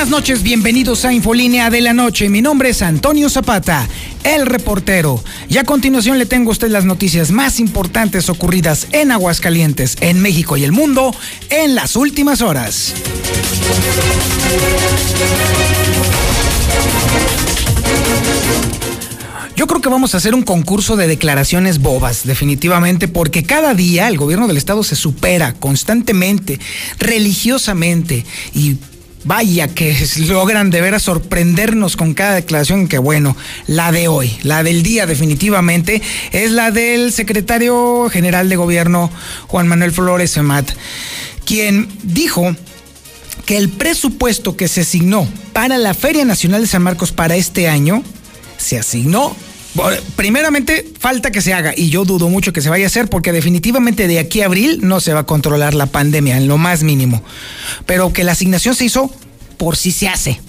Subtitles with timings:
[0.00, 2.30] Buenas noches, bienvenidos a Infolínea de la Noche.
[2.30, 3.86] Mi nombre es Antonio Zapata,
[4.24, 5.22] el reportero.
[5.50, 10.22] Y a continuación le tengo a usted las noticias más importantes ocurridas en Aguascalientes, en
[10.22, 11.14] México y el mundo
[11.50, 12.94] en las últimas horas.
[19.54, 24.08] Yo creo que vamos a hacer un concurso de declaraciones bobas, definitivamente, porque cada día
[24.08, 26.58] el gobierno del estado se supera constantemente,
[26.98, 28.78] religiosamente, y
[29.24, 34.62] Vaya que logran de veras sorprendernos con cada declaración que bueno, la de hoy, la
[34.62, 36.00] del día definitivamente,
[36.32, 39.10] es la del secretario general de gobierno
[39.46, 40.70] Juan Manuel Flores Emat,
[41.44, 42.56] quien dijo
[43.44, 47.68] que el presupuesto que se asignó para la Feria Nacional de San Marcos para este
[47.68, 48.02] año
[48.56, 49.36] se asignó
[50.16, 53.32] Primeramente, falta que se haga, y yo dudo mucho que se vaya a hacer, porque
[53.32, 56.82] definitivamente de aquí a abril no se va a controlar la pandemia, en lo más
[56.82, 57.22] mínimo.
[57.86, 59.10] Pero que la asignación se hizo
[59.56, 60.40] por si se hace.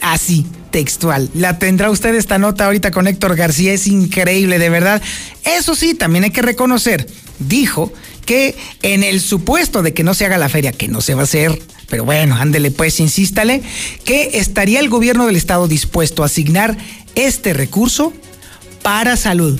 [0.00, 1.30] Así, textual.
[1.34, 5.00] La tendrá usted esta nota ahorita con Héctor García, es increíble, de verdad.
[5.44, 7.06] Eso sí, también hay que reconocer,
[7.38, 7.92] dijo
[8.26, 11.22] que en el supuesto de que no se haga la feria, que no se va
[11.22, 13.62] a hacer, pero bueno, ándele pues, insístale,
[14.04, 16.76] que estaría el gobierno del estado dispuesto a asignar
[17.14, 18.12] este recurso
[18.82, 19.58] para salud.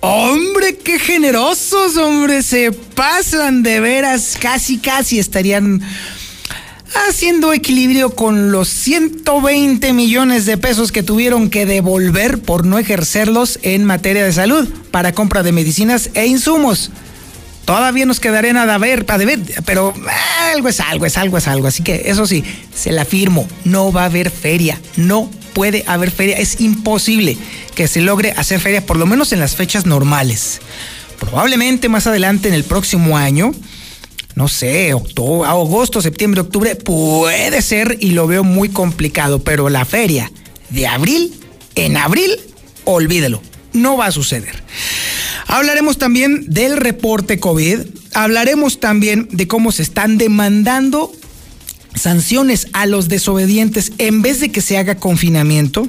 [0.00, 5.80] Hombre, qué generosos, hombre, se pasan de veras, casi, casi estarían
[7.08, 13.58] haciendo equilibrio con los 120 millones de pesos que tuvieron que devolver por no ejercerlos
[13.62, 16.90] en materia de salud para compra de medicinas e insumos.
[17.64, 19.94] Todavía nos quedaría nada a ver, para ver, pero
[20.52, 21.68] algo es algo, es algo, es algo.
[21.68, 26.10] Así que eso sí, se la firmo, no va a haber feria, no puede haber
[26.10, 27.36] feria, es imposible
[27.74, 30.60] que se logre hacer feria, por lo menos en las fechas normales.
[31.20, 33.52] Probablemente más adelante en el próximo año,
[34.34, 39.84] no sé, octubre, agosto, septiembre, octubre, puede ser y lo veo muy complicado, pero la
[39.84, 40.32] feria
[40.70, 41.32] de abril,
[41.74, 42.32] en abril,
[42.84, 43.40] olvídelo,
[43.72, 44.62] no va a suceder.
[45.46, 47.80] Hablaremos también del reporte COVID,
[48.14, 51.12] hablaremos también de cómo se están demandando
[51.94, 55.88] sanciones a los desobedientes en vez de que se haga confinamiento.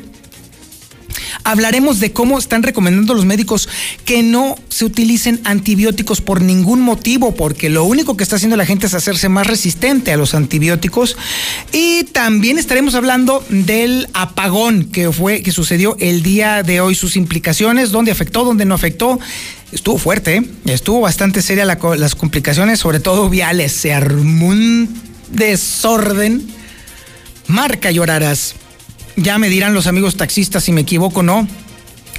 [1.44, 3.70] Hablaremos de cómo están recomendando los médicos
[4.06, 8.66] que no se utilicen antibióticos por ningún motivo, porque lo único que está haciendo la
[8.66, 11.18] gente es hacerse más resistente a los antibióticos.
[11.72, 17.16] Y también estaremos hablando del apagón que fue que sucedió el día de hoy, sus
[17.16, 19.20] implicaciones, dónde afectó, dónde no afectó.
[19.72, 20.44] Estuvo fuerte, ¿eh?
[20.66, 23.72] estuvo bastante seria las complicaciones, sobre todo viales.
[23.72, 26.48] Se armó un desorden.
[27.48, 28.56] Marca llorarás.
[29.16, 31.48] Ya me dirán los amigos taxistas si me equivoco o no.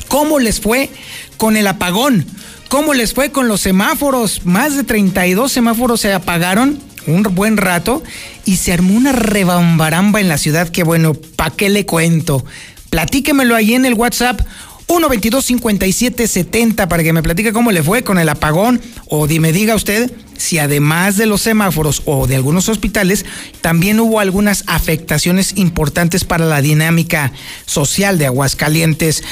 [0.09, 0.91] ¿Cómo les fue
[1.37, 2.27] con el apagón?
[2.69, 4.44] ¿Cómo les fue con los semáforos?
[4.44, 8.03] Más de 32 semáforos se apagaron un buen rato
[8.44, 12.44] y se armó una rebambaramba en la ciudad que bueno, ¿pa' qué le cuento?
[12.91, 14.41] Platíquemelo ahí en el WhatsApp
[14.87, 20.10] 122-5770 para que me platique cómo le fue con el apagón o me diga usted
[20.37, 23.25] si además de los semáforos o de algunos hospitales,
[23.61, 27.33] también hubo algunas afectaciones importantes para la dinámica
[27.67, 29.22] social de Aguascalientes.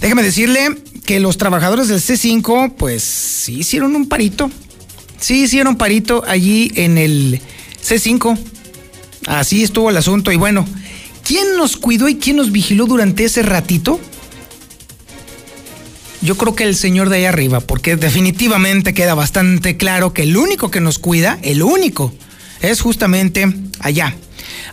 [0.00, 4.50] Déjeme decirle que los trabajadores del C5 pues sí hicieron un parito,
[5.18, 7.40] sí hicieron parito allí en el
[7.82, 8.38] C5.
[9.26, 10.66] Así estuvo el asunto y bueno,
[11.24, 14.00] ¿quién nos cuidó y quién nos vigiló durante ese ratito?
[16.24, 20.38] Yo creo que el señor de ahí arriba, porque definitivamente queda bastante claro que el
[20.38, 22.14] único que nos cuida, el único,
[22.62, 23.46] es justamente
[23.80, 24.16] allá,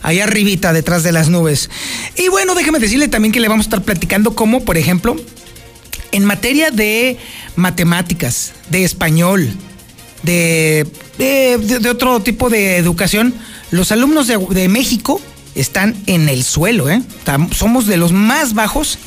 [0.00, 1.68] allá arribita, detrás de las nubes.
[2.16, 5.14] Y bueno, déjeme decirle también que le vamos a estar platicando cómo, por ejemplo,
[6.10, 7.18] en materia de
[7.54, 9.50] matemáticas, de español,
[10.22, 10.86] de,
[11.18, 13.34] de, otro tipo de educación,
[13.70, 15.20] los alumnos de, México
[15.54, 17.02] están en el suelo, ¿eh?
[17.54, 18.98] Somos de los más bajos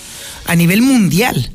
[0.45, 1.51] a nivel mundial.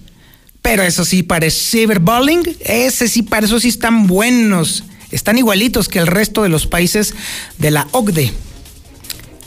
[0.71, 4.85] Pero eso sí, para cyberbullying, ese sí, para eso sí están buenos.
[5.11, 7.13] Están igualitos que el resto de los países
[7.59, 8.33] de la OCDE.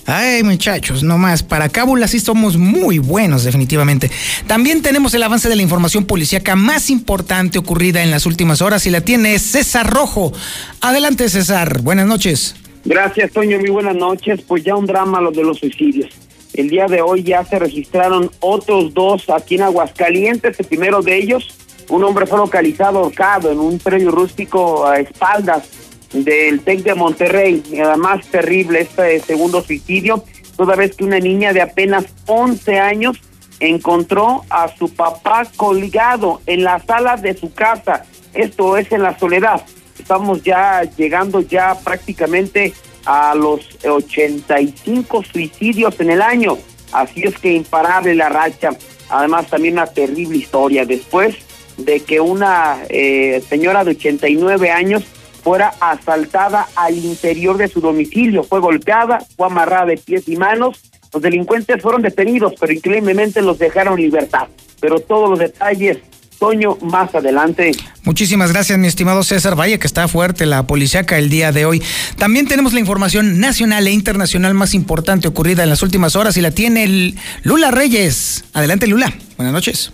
[0.06, 1.42] Ay, muchachos, no más.
[1.42, 4.12] Para Cábula sí somos muy buenos, definitivamente.
[4.48, 8.86] También tenemos el avance de la información policíaca más importante ocurrida en las últimas horas
[8.86, 10.34] y la tiene César Rojo.
[10.82, 11.80] Adelante, César.
[11.84, 12.54] Buenas noches.
[12.84, 13.60] Gracias, Toño.
[13.60, 14.42] Muy buenas noches.
[14.46, 16.10] Pues ya un drama lo de los suicidios.
[16.54, 20.60] El día de hoy ya se registraron otros dos aquí en Aguascalientes.
[20.60, 21.58] El primero de ellos,
[21.90, 25.68] un hombre fue localizado ahorcado en un predio rústico a espaldas
[26.14, 27.64] del TEC de Monterrey.
[27.84, 30.24] Además, terrible este segundo suicidio,
[30.56, 33.20] toda vez que una niña de apenas 11 años
[33.60, 38.06] encontró a su papá colgado en la sala de su casa.
[38.34, 39.64] Esto es en la soledad.
[39.98, 42.74] Estamos ya llegando ya prácticamente
[43.06, 46.58] a los 85 suicidios en el año.
[46.92, 48.72] Así es que imparable la racha.
[49.10, 50.86] Además, también una terrible historia.
[50.86, 51.36] Después
[51.78, 55.04] de que una eh, señora de 89 años
[55.44, 60.82] fuera asaltada al interior de su domicilio, fue golpeada, fue amarrada de pies y manos.
[61.12, 64.48] Los delincuentes fueron detenidos, pero increíblemente los dejaron en libertad.
[64.80, 66.00] Pero todos los detalles
[66.44, 67.72] Toño más adelante.
[68.04, 71.82] Muchísimas gracias, mi estimado César Valle, que está fuerte la policíaca el día de hoy.
[72.18, 76.42] También tenemos la información nacional e internacional más importante ocurrida en las últimas horas y
[76.42, 78.44] la tiene el Lula Reyes.
[78.52, 79.14] Adelante, Lula.
[79.38, 79.94] Buenas noches.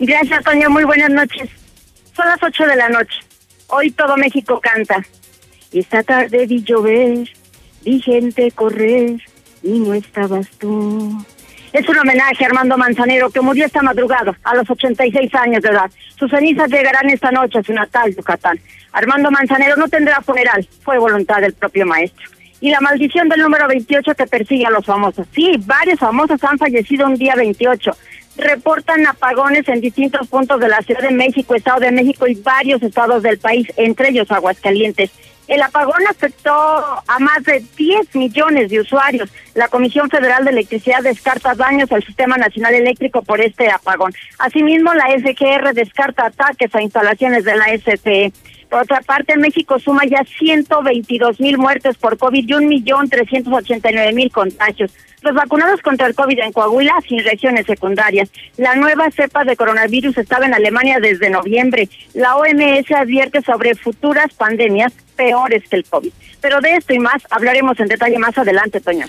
[0.00, 0.70] Gracias, Toño.
[0.70, 1.50] Muy buenas noches.
[2.16, 3.18] Son las ocho de la noche.
[3.66, 5.04] Hoy todo México canta.
[5.74, 7.28] Esta tarde vi llover,
[7.84, 9.20] vi gente correr
[9.62, 11.22] y no estabas tú.
[11.72, 15.70] Es un homenaje a Armando Manzanero, que murió esta madrugada, a los 86 años de
[15.70, 15.90] edad.
[16.18, 18.60] Sus cenizas llegarán esta noche a su natal, Yucatán.
[18.92, 22.28] Armando Manzanero no tendrá funeral, fue voluntad del propio maestro.
[22.60, 25.26] Y la maldición del número 28 que persigue a los famosos.
[25.34, 27.90] Sí, varios famosos han fallecido un día 28.
[28.36, 32.82] Reportan apagones en distintos puntos de la Ciudad de México, Estado de México y varios
[32.82, 35.10] estados del país, entre ellos Aguascalientes.
[35.52, 39.28] El apagón afectó a más de 10 millones de usuarios.
[39.54, 44.14] La Comisión Federal de Electricidad descarta daños al Sistema Nacional Eléctrico por este apagón.
[44.38, 48.32] Asimismo, la SGR descarta ataques a instalaciones de la SCE.
[48.70, 54.90] Por otra parte, México suma ya 122 mil muertes por COVID y 1.389.000 contagios.
[55.20, 58.30] Los vacunados contra el COVID en Coahuila sin regiones secundarias.
[58.56, 61.90] La nueva cepa de coronavirus estaba en Alemania desde noviembre.
[62.14, 66.10] La OMS advierte sobre futuras pandemias peores que el COVID.
[66.40, 69.06] Pero de esto y más hablaremos en detalle más adelante, Toño.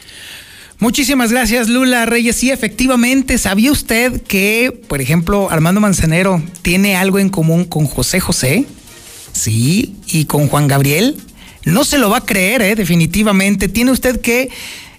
[0.79, 2.35] Muchísimas gracias, Lula Reyes.
[2.35, 8.19] Sí, efectivamente, ¿sabía usted que, por ejemplo, Armando Manzanero tiene algo en común con José
[8.19, 8.65] José?
[9.31, 11.15] Sí, y con Juan Gabriel.
[11.65, 12.75] No se lo va a creer, ¿eh?
[12.75, 13.69] definitivamente.
[13.69, 14.49] Tiene usted que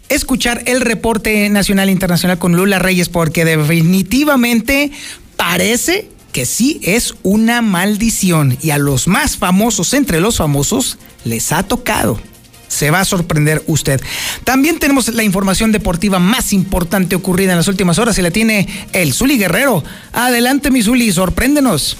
[0.08, 4.90] escuchar el reporte nacional e internacional con Lula Reyes porque definitivamente
[5.37, 11.52] parece que sí es una maldición y a los más famosos entre los famosos les
[11.52, 12.19] ha tocado.
[12.66, 14.00] Se va a sorprender usted.
[14.42, 18.66] También tenemos la información deportiva más importante ocurrida en las últimas horas y la tiene
[18.92, 19.84] el Zuli Guerrero.
[20.12, 21.96] Adelante, mi Zuli, sorpréndenos.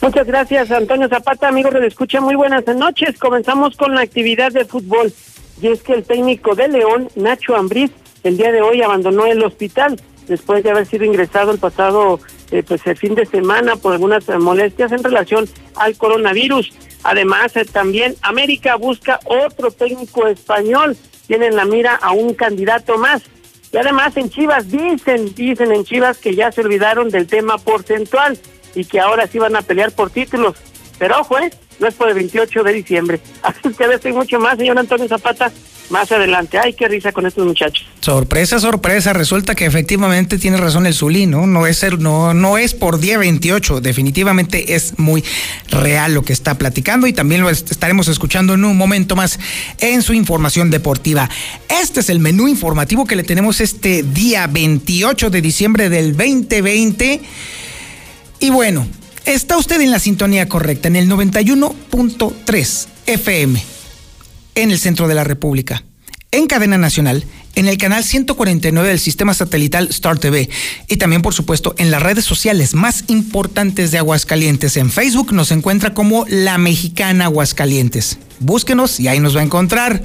[0.00, 2.20] Muchas gracias, Antonio Zapata, amigos de Escucha.
[2.20, 3.18] Muy buenas noches.
[3.18, 5.12] Comenzamos con la actividad de fútbol
[5.60, 7.90] y es que el técnico de León, Nacho Ambriz,
[8.22, 12.20] el día de hoy abandonó el hospital después de haber sido ingresado el pasado
[12.50, 16.72] eh, pues el fin de semana por algunas molestias en relación al coronavirus.
[17.02, 20.96] Además, eh, también América busca otro técnico español,
[21.26, 23.22] tienen la mira a un candidato más.
[23.70, 28.38] Y además en Chivas dicen, dicen en Chivas que ya se olvidaron del tema porcentual
[28.74, 30.56] y que ahora sí van a pelear por títulos.
[30.98, 31.50] Pero ojo, ¿eh?
[31.78, 33.20] No es por el 28 de diciembre.
[33.42, 35.52] Así que estoy mucho más, señor Antonio Zapata,
[35.90, 36.58] más adelante.
[36.58, 37.86] Ay, qué risa con estos muchachos.
[38.00, 39.12] Sorpresa, sorpresa.
[39.12, 41.46] Resulta que efectivamente tiene razón el Zulí, ¿no?
[41.46, 43.80] No es, el, no, no es por día 28.
[43.80, 45.24] Definitivamente es muy
[45.70, 49.38] real lo que está platicando y también lo estaremos escuchando en un momento más
[49.78, 51.28] en su información deportiva.
[51.68, 57.20] Este es el menú informativo que le tenemos este día 28 de diciembre del 2020.
[58.40, 58.86] Y bueno,
[59.24, 63.62] Está usted en la sintonía correcta, en el 91.3 FM,
[64.54, 65.84] en el centro de la República,
[66.30, 70.48] en cadena nacional, en el canal 149 del sistema satelital Star TV
[70.86, 74.76] y también, por supuesto, en las redes sociales más importantes de Aguascalientes.
[74.76, 78.18] En Facebook nos encuentra como La Mexicana Aguascalientes.
[78.40, 80.02] Búsquenos y ahí nos va a encontrar.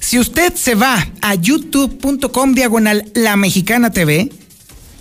[0.00, 4.30] Si usted se va a youtube.com diagonal La Mexicana TV,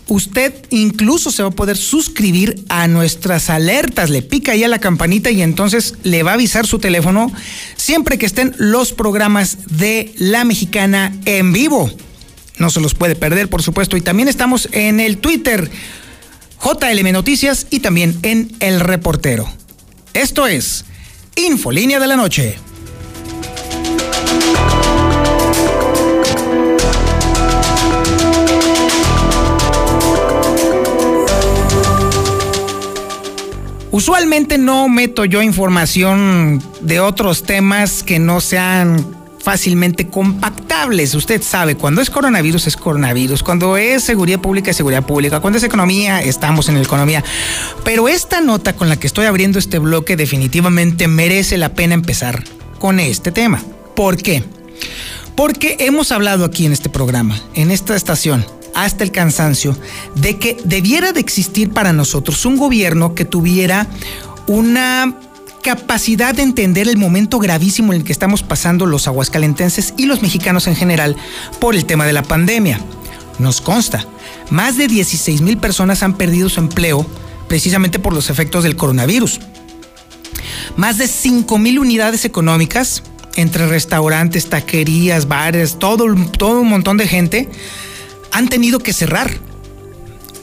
[0.08, 4.10] usted incluso se va a poder suscribir a nuestras alertas.
[4.10, 7.32] Le pica ahí a la campanita y entonces le va a avisar su teléfono
[7.76, 11.92] siempre que estén los programas de La Mexicana en vivo.
[12.58, 13.98] No se los puede perder, por supuesto.
[13.98, 15.70] Y también estamos en el Twitter,
[16.64, 19.52] JLM Noticias y también en El Reportero.
[20.14, 20.86] Esto es
[21.36, 22.58] Infolínea de la Noche.
[33.96, 41.14] Usualmente no meto yo información de otros temas que no sean fácilmente compactables.
[41.16, 45.60] Usted sabe, cuando es coronavirus es coronavirus, cuando es seguridad pública es seguridad pública, cuando
[45.60, 47.24] es economía estamos en la economía.
[47.86, 52.44] Pero esta nota con la que estoy abriendo este bloque definitivamente merece la pena empezar
[52.80, 53.64] con este tema.
[53.96, 54.44] ¿Por qué?
[55.38, 58.46] Porque hemos hablado aquí en este programa, en esta estación,
[58.76, 59.76] hasta el cansancio,
[60.14, 63.88] de que debiera de existir para nosotros un gobierno que tuviera
[64.46, 65.16] una
[65.64, 70.22] capacidad de entender el momento gravísimo en el que estamos pasando los aguascalentenses y los
[70.22, 71.16] mexicanos en general
[71.60, 72.80] por el tema de la pandemia.
[73.40, 74.06] Nos consta,
[74.52, 77.06] más de 16 mil personas han perdido su empleo
[77.48, 79.40] precisamente por los efectos del coronavirus.
[80.78, 83.02] Más de 5 mil unidades económicas,
[83.36, 86.06] entre restaurantes, taquerías, bares, todo,
[86.38, 87.50] todo un montón de gente,
[88.36, 89.32] han tenido que cerrar.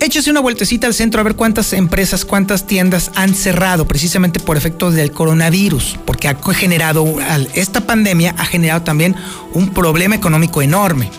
[0.01, 4.57] Échese una vueltecita al centro a ver cuántas empresas, cuántas tiendas han cerrado precisamente por
[4.57, 7.19] efectos del coronavirus, porque ha generado,
[7.53, 9.15] esta pandemia ha generado también
[9.53, 11.11] un problema económico enorme.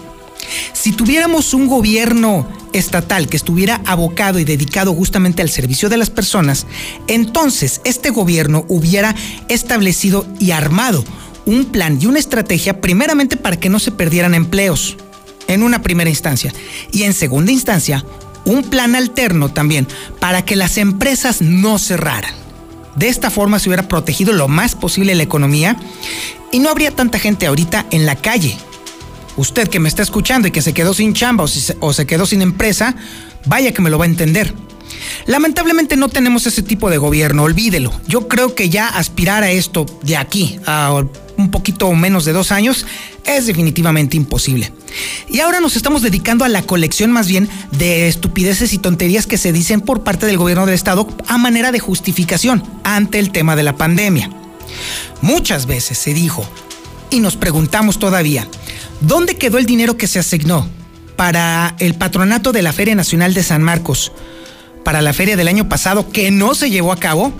[0.74, 6.10] Si tuviéramos un gobierno estatal que estuviera abocado y dedicado justamente al servicio de las
[6.10, 6.66] personas,
[7.08, 9.16] entonces este gobierno hubiera
[9.48, 11.06] establecido y armado
[11.46, 14.98] un plan y una estrategia primeramente para que no se perdieran empleos
[15.54, 16.54] en una primera instancia
[16.92, 18.04] y en segunda instancia
[18.46, 19.88] un plan alterno también
[20.20, 22.34] para que las empresas no cerraran.
[22.96, 25.78] De esta forma se hubiera protegido lo más posible la economía
[26.52, 28.58] y no habría tanta gente ahorita en la calle.
[29.36, 32.26] Usted que me está escuchando y que se quedó sin chamba o, se, se quedó
[32.26, 32.96] sin empresa,
[33.46, 34.54] vaya que me lo va a entender.
[35.26, 37.92] Lamentablemente no tenemos ese tipo de gobierno, olvídelo.
[38.08, 41.04] Yo creo que ya aspirar a esto de aquí a
[41.38, 42.86] un poquito menos de dos años
[43.26, 44.74] es definitivamente imposible.
[45.30, 49.38] Y ahora nos estamos dedicando a la colección más bien de estupideces y tonterías que
[49.38, 53.56] se dicen por parte del gobierno del estado a manera de justificación ante el tema
[53.56, 54.30] de la pandemia.
[55.22, 56.46] Muchas veces se dijo,
[57.10, 58.48] y nos preguntamos todavía,
[59.02, 60.68] ¿dónde quedó el dinero que se asignó
[61.16, 64.12] para el patronato de la Feria Nacional de San Marcos?
[64.84, 67.32] Para la feria del año pasado que no se llevó a cabo?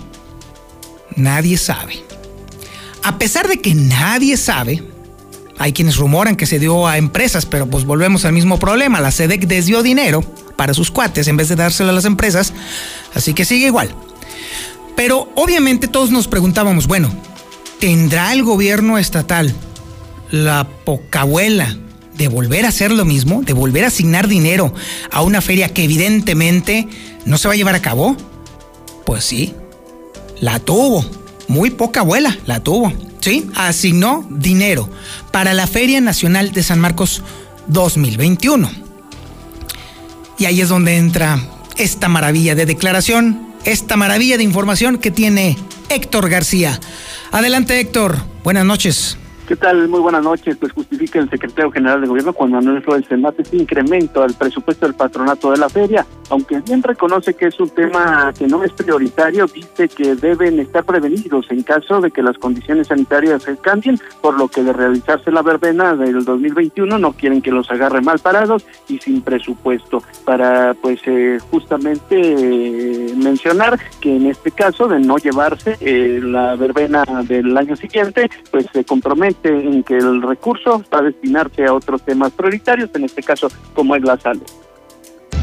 [1.16, 2.13] Nadie sabe.
[3.04, 4.82] A pesar de que nadie sabe,
[5.58, 9.00] hay quienes rumoran que se dio a empresas, pero pues volvemos al mismo problema.
[9.00, 10.22] La SEDEC desvió dinero
[10.56, 12.54] para sus cuates en vez de dárselo a las empresas,
[13.14, 13.94] así que sigue igual.
[14.96, 17.12] Pero obviamente todos nos preguntábamos, bueno,
[17.78, 19.54] ¿tendrá el gobierno estatal
[20.30, 21.76] la pocabuela
[22.16, 24.72] de volver a hacer lo mismo, de volver a asignar dinero
[25.10, 26.88] a una feria que evidentemente
[27.26, 28.16] no se va a llevar a cabo?
[29.04, 29.52] Pues sí,
[30.40, 31.04] la tuvo.
[31.54, 32.92] Muy poca abuela, la tuvo.
[33.20, 33.48] ¿sí?
[33.54, 34.90] asignó dinero
[35.30, 37.22] para la Feria Nacional de San Marcos
[37.68, 38.68] 2021.
[40.36, 41.38] Y ahí es donde entra
[41.76, 45.56] esta maravilla de declaración, esta maravilla de información que tiene
[45.90, 46.80] Héctor García.
[47.30, 49.16] Adelante Héctor, buenas noches.
[49.46, 49.88] ¿Qué tal?
[49.88, 50.56] Muy buenas noches.
[50.56, 54.86] Pues justifica el secretario general de gobierno cuando anunció el Senado este incremento al presupuesto
[54.86, 56.06] del patronato de la feria.
[56.30, 60.82] Aunque bien reconoce que es un tema que no es prioritario, dice que deben estar
[60.84, 65.30] prevenidos en caso de que las condiciones sanitarias se cambien, por lo que de realizarse
[65.30, 70.02] la verbena del 2021 no quieren que los agarre mal parados y sin presupuesto.
[70.24, 76.56] Para pues eh, justamente eh, mencionar que en este caso de no llevarse eh, la
[76.56, 81.72] verbena del año siguiente, pues se compromete en que el recurso va a destinarse a
[81.72, 84.46] otros temas prioritarios, en este caso como es la salud.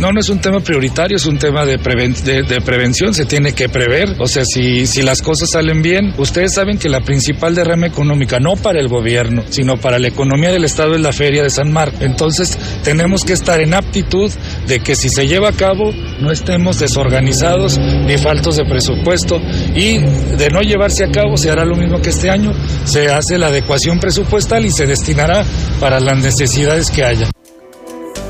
[0.01, 3.69] No, no es un tema prioritario, es un tema de, de, prevención, se tiene que
[3.69, 4.15] prever.
[4.17, 8.39] O sea, si, si las cosas salen bien, ustedes saben que la principal derrama económica,
[8.39, 11.71] no para el gobierno, sino para la economía del Estado es la Feria de San
[11.71, 12.01] Marcos.
[12.01, 14.31] Entonces, tenemos que estar en aptitud
[14.65, 19.39] de que si se lleva a cabo, no estemos desorganizados ni faltos de presupuesto.
[19.75, 22.53] Y de no llevarse a cabo, se hará lo mismo que este año,
[22.85, 25.45] se hace la adecuación presupuestal y se destinará
[25.79, 27.29] para las necesidades que haya.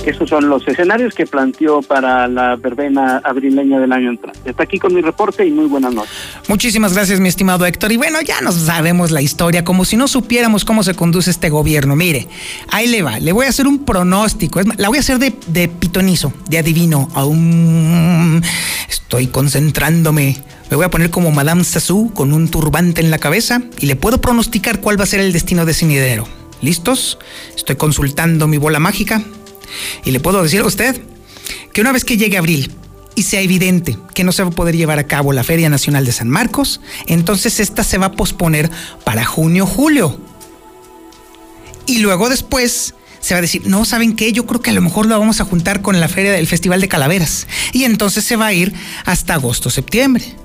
[0.05, 4.49] Esos son los escenarios que planteó para la verbena abrileña del año entrante.
[4.49, 6.11] Está aquí con mi reporte y muy buenas noches.
[6.47, 7.91] Muchísimas gracias, mi estimado Héctor.
[7.91, 11.49] Y bueno, ya nos sabemos la historia, como si no supiéramos cómo se conduce este
[11.49, 11.95] gobierno.
[11.95, 12.27] Mire,
[12.69, 13.19] ahí le va.
[13.19, 14.59] Le voy a hacer un pronóstico.
[14.77, 17.07] la voy a hacer de, pitonizo, de adivino.
[17.13, 18.41] Aún
[18.89, 20.37] estoy concentrándome.
[20.69, 23.95] Me voy a poner como Madame Sassou con un turbante en la cabeza y le
[23.95, 26.27] puedo pronosticar cuál va a ser el destino de ese nidero.
[26.61, 27.17] ¿Listos?
[27.55, 29.21] Estoy consultando mi bola mágica.
[30.05, 31.01] Y le puedo decir a usted
[31.73, 32.71] que una vez que llegue abril
[33.15, 36.05] y sea evidente que no se va a poder llevar a cabo la Feria Nacional
[36.05, 38.69] de San Marcos, entonces esta se va a posponer
[39.03, 40.19] para junio-julio.
[41.85, 44.33] Y luego después se va a decir, no, ¿saben qué?
[44.33, 46.81] Yo creo que a lo mejor lo vamos a juntar con la feria del Festival
[46.81, 47.47] de Calaveras.
[47.71, 48.73] Y entonces se va a ir
[49.05, 50.35] hasta agosto-septiembre.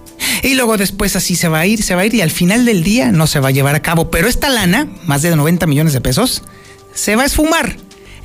[0.43, 2.65] y luego después así se va a ir, se va a ir y al final
[2.65, 4.11] del día no se va a llevar a cabo.
[4.11, 6.43] Pero esta lana, más de 90 millones de pesos,
[6.95, 7.77] se va a esfumar.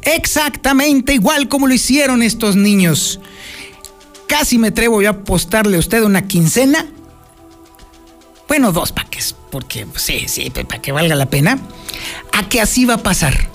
[0.04, 3.20] Exactamente igual como lo hicieron estos niños.
[4.28, 6.86] Casi me atrevo a apostarle a usted una quincena.
[8.48, 11.60] Bueno, dos paques, porque pues, sí, sí, para que valga la pena.
[12.34, 13.50] A que así va a pasar.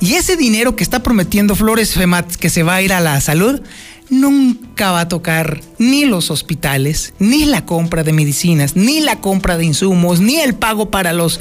[0.00, 3.20] Y ese dinero que está prometiendo Flores Femat que se va a ir a la
[3.20, 3.62] salud,
[4.10, 9.56] nunca va a tocar ni los hospitales, ni la compra de medicinas, ni la compra
[9.56, 11.40] de insumos, ni el pago para los,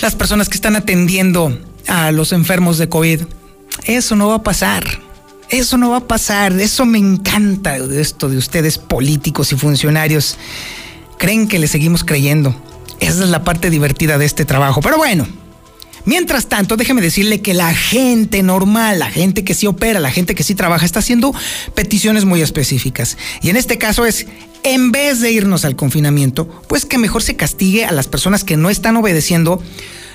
[0.00, 3.20] las personas que están atendiendo a los enfermos de COVID.
[3.84, 4.84] Eso no va a pasar.
[5.48, 6.52] Eso no va a pasar.
[6.60, 10.36] Eso me encanta de esto de ustedes políticos y funcionarios.
[11.18, 12.54] Creen que le seguimos creyendo.
[13.00, 14.80] Esa es la parte divertida de este trabajo.
[14.80, 15.26] Pero bueno,
[16.04, 20.34] Mientras tanto, déjeme decirle que la gente normal, la gente que sí opera, la gente
[20.34, 21.32] que sí trabaja, está haciendo
[21.74, 23.16] peticiones muy específicas.
[23.40, 24.26] Y en este caso es,
[24.64, 28.56] en vez de irnos al confinamiento, pues que mejor se castigue a las personas que
[28.56, 29.62] no están obedeciendo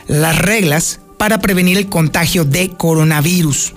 [0.07, 3.73] las reglas para prevenir el contagio de coronavirus.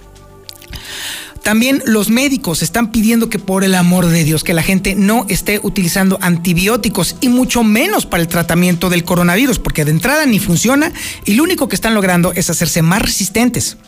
[1.43, 5.25] También los médicos están pidiendo que por el amor de Dios que la gente no
[5.29, 10.39] esté utilizando antibióticos y mucho menos para el tratamiento del coronavirus, porque de entrada ni
[10.39, 10.93] funciona
[11.25, 13.79] y lo único que están logrando es hacerse más resistentes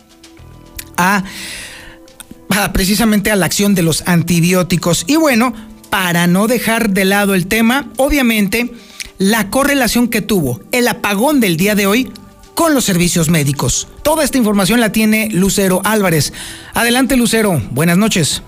[0.96, 1.24] a,
[2.72, 5.04] precisamente a la acción de los antibióticos.
[5.06, 5.52] Y bueno,
[5.90, 8.72] para no dejar de lado el tema, obviamente
[9.18, 12.10] la correlación que tuvo el apagón del día de hoy
[12.54, 13.88] con los servicios médicos.
[14.02, 16.32] Toda esta información la tiene Lucero Álvarez.
[16.74, 17.60] Adelante, Lucero.
[17.70, 18.42] Buenas noches.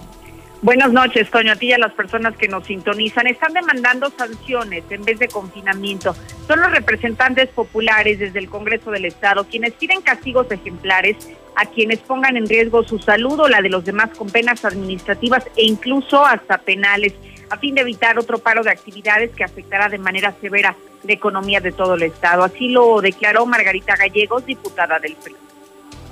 [0.64, 1.52] Buenas noches, Toño.
[1.52, 3.26] A ti y a las personas que nos sintonizan.
[3.26, 6.16] Están demandando sanciones en vez de confinamiento.
[6.46, 11.16] Son los representantes populares desde el Congreso del Estado quienes piden castigos ejemplares
[11.56, 15.44] a quienes pongan en riesgo su salud o la de los demás con penas administrativas
[15.54, 17.12] e incluso hasta penales
[17.50, 21.60] a fin de evitar otro paro de actividades que afectará de manera severa la economía
[21.60, 22.44] de todo el Estado.
[22.44, 25.34] Así lo declaró Margarita Gallegos, diputada del PRI.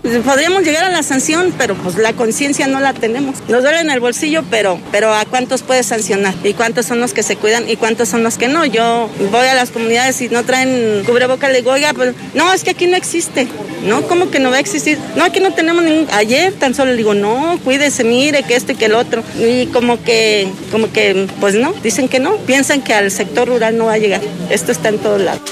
[0.02, 3.36] Pues, podríamos llegar a la sanción, pero pues la conciencia no la tenemos.
[3.48, 6.34] Nos duele en el bolsillo, pero, pero ¿a cuántos puedes sancionar?
[6.42, 8.66] ¿Y cuántos son los que se cuidan y cuántos son los que no?
[8.66, 12.64] Yo voy a las comunidades y no traen cubreboca, le digo, oiga, pues no, es
[12.64, 13.46] que aquí no existe.
[13.86, 14.02] ¿No?
[14.02, 14.96] ¿Cómo que no va a existir?
[15.16, 16.06] No, aquí no tenemos ningún...
[16.12, 19.24] Ayer tan solo le digo, no, cuídese, mire, que este y que el otro.
[19.40, 22.36] Y como que, como que, pues no, dicen que no.
[22.36, 24.20] Piensan que al sector rural no va a llegar.
[24.50, 25.42] Esto está en todos lados.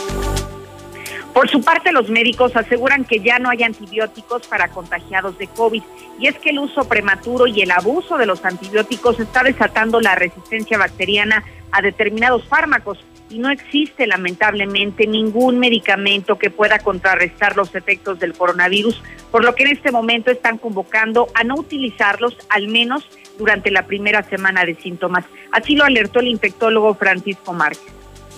[1.41, 5.83] Por su parte, los médicos aseguran que ya no hay antibióticos para contagiados de COVID
[6.19, 10.15] y es que el uso prematuro y el abuso de los antibióticos está desatando la
[10.15, 12.99] resistencia bacteriana a determinados fármacos
[13.31, 19.01] y no existe lamentablemente ningún medicamento que pueda contrarrestar los efectos del coronavirus,
[19.31, 23.87] por lo que en este momento están convocando a no utilizarlos al menos durante la
[23.87, 25.25] primera semana de síntomas.
[25.53, 27.95] Así lo alertó el infectólogo Francisco Márquez.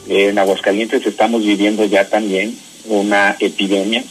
[0.06, 4.04] En Aguascalientes estamos viviendo ya también una epidemia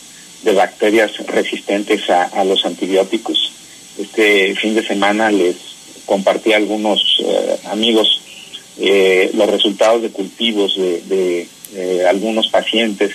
[0.43, 3.51] de bacterias resistentes a, los antibióticos.
[3.97, 5.55] Este fin de semana les
[6.05, 8.21] compartí a algunos eh, amigos
[8.79, 11.47] eh, los resultados de cultivos de,
[12.07, 13.11] algunos pacientes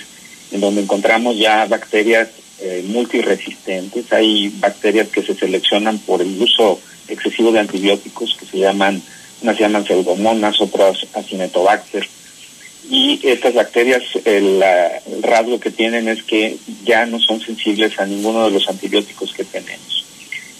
[0.51, 4.11] en donde encontramos ya bacterias eh, multiresistentes.
[4.11, 9.01] Hay bacterias que se seleccionan por el uso excesivo de antibióticos que se llaman,
[9.41, 12.07] unas se llaman pseudomonas, otras acinetobacter
[12.89, 14.63] y estas bacterias, el,
[15.21, 19.43] rasgo que tienen es que ya no son sensibles a ninguno de los antibióticos que
[19.43, 20.05] tenemos.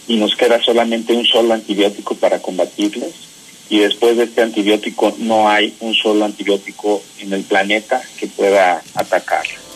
[0.07, 3.11] Y nos queda solamente un solo antibiótico para combatirlas.
[3.69, 8.81] Y después de este antibiótico no hay un solo antibiótico en el planeta que pueda
[8.93, 9.66] atacarlas.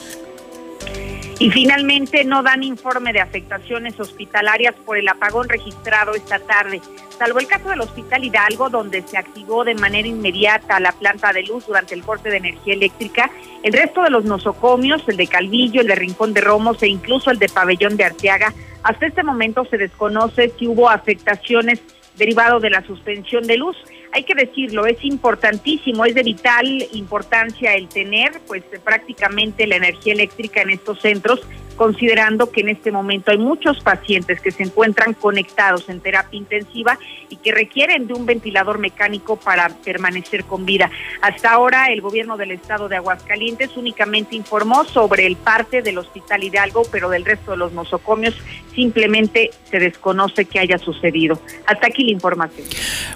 [1.42, 6.82] Y finalmente no dan informe de afectaciones hospitalarias por el apagón registrado esta tarde,
[7.18, 11.42] salvo el caso del Hospital Hidalgo, donde se activó de manera inmediata la planta de
[11.42, 13.32] luz durante el corte de energía eléctrica.
[13.64, 17.32] El resto de los nosocomios, el de Calvillo, el de Rincón de Romos e incluso
[17.32, 21.82] el de Pabellón de Arteaga, hasta este momento se desconoce si hubo afectaciones
[22.18, 23.78] derivado de la suspensión de luz
[24.14, 30.14] hay que decirlo, es importantísimo, es de vital importancia el tener pues prácticamente la energía
[30.14, 31.42] eléctrica en estos centros
[31.82, 37.00] considerando que en este momento hay muchos pacientes que se encuentran conectados en terapia intensiva
[37.28, 40.92] y que requieren de un ventilador mecánico para permanecer con vida.
[41.24, 46.44] Hasta ahora el gobierno del estado de Aguascalientes únicamente informó sobre el parte del Hospital
[46.44, 48.36] Hidalgo, pero del resto de los nosocomios
[48.76, 51.42] simplemente se desconoce que haya sucedido.
[51.66, 52.68] Hasta aquí la información.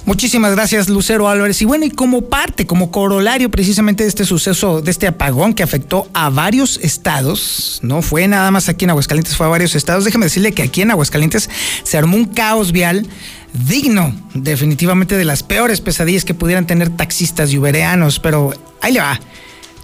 [0.05, 1.61] Muchísimas gracias, Lucero Álvarez.
[1.61, 5.61] Y bueno, y como parte, como corolario precisamente de este suceso, de este apagón que
[5.61, 10.05] afectó a varios estados, no fue nada más aquí en Aguascalientes, fue a varios estados.
[10.05, 11.49] Déjeme decirle que aquí en Aguascalientes
[11.83, 13.07] se armó un caos vial
[13.53, 18.99] digno, definitivamente de las peores pesadillas que pudieran tener taxistas y ubereanos, pero ahí le
[18.99, 19.19] va.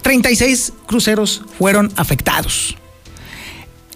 [0.02, 2.76] 36 cruceros fueron afectados.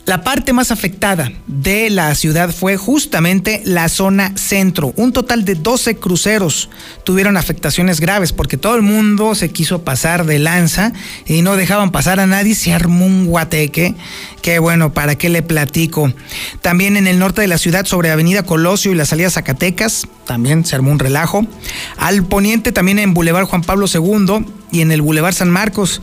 [0.07, 4.93] La parte más afectada de la ciudad fue justamente la zona centro.
[4.95, 6.71] Un total de 12 cruceros
[7.03, 10.93] tuvieron afectaciones graves porque todo el mundo se quiso pasar de lanza
[11.27, 12.55] y no dejaban pasar a nadie.
[12.55, 13.97] Se armó un guateque.
[14.43, 16.13] Qué bueno, ¿para qué le platico?
[16.63, 20.65] También en el norte de la ciudad, sobre Avenida Colosio y la salida Zacatecas, también
[20.65, 21.45] se armó un relajo.
[21.97, 26.01] Al poniente, también en Boulevard Juan Pablo II y en el Boulevard San Marcos.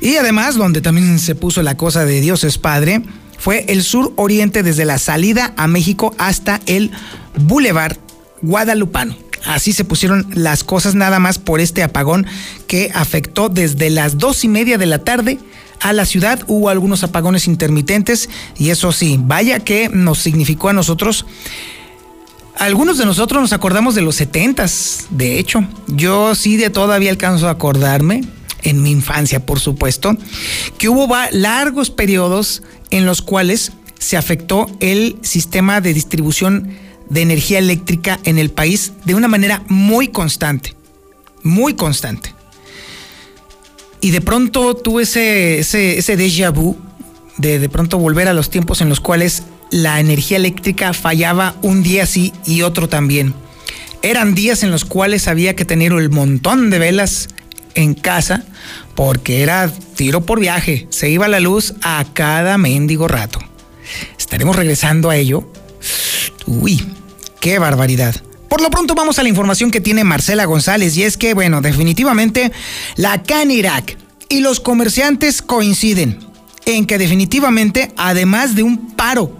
[0.00, 3.00] Y además, donde también se puso la cosa de Dios es Padre
[3.44, 6.92] fue el sur oriente desde la salida a México hasta el
[7.36, 7.98] Boulevard
[8.40, 9.14] Guadalupano.
[9.44, 12.26] Así se pusieron las cosas nada más por este apagón
[12.68, 15.38] que afectó desde las dos y media de la tarde
[15.80, 16.42] a la ciudad.
[16.46, 21.26] Hubo algunos apagones intermitentes y eso sí, vaya que nos significó a nosotros.
[22.56, 25.66] Algunos de nosotros nos acordamos de los setentas, de hecho.
[25.86, 28.24] Yo sí de todavía alcanzo a acordarme,
[28.64, 30.16] en mi infancia por supuesto,
[30.78, 36.70] que hubo largos periodos en los cuales se afectó el sistema de distribución
[37.08, 40.74] de energía eléctrica en el país de una manera muy constante,
[41.42, 42.34] muy constante.
[44.00, 46.76] Y de pronto tuve ese, ese, ese déjà vu
[47.38, 51.82] de de pronto volver a los tiempos en los cuales la energía eléctrica fallaba un
[51.82, 53.34] día sí y otro también.
[54.02, 57.28] Eran días en los cuales había que tener el montón de velas
[57.74, 58.44] en casa
[58.94, 63.40] porque era tiro por viaje, se iba la luz a cada mendigo rato.
[64.18, 65.50] Estaremos regresando a ello.
[66.46, 66.84] Uy,
[67.40, 68.14] qué barbaridad.
[68.48, 71.60] Por lo pronto vamos a la información que tiene Marcela González y es que, bueno,
[71.60, 72.52] definitivamente
[72.96, 76.20] la Canirac y los comerciantes coinciden
[76.66, 79.36] en que definitivamente, además de un paro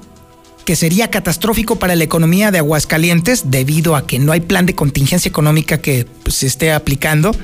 [0.64, 4.74] que sería catastrófico para la economía de Aguascalientes debido a que no hay plan de
[4.74, 7.36] contingencia económica que pues, se esté aplicando,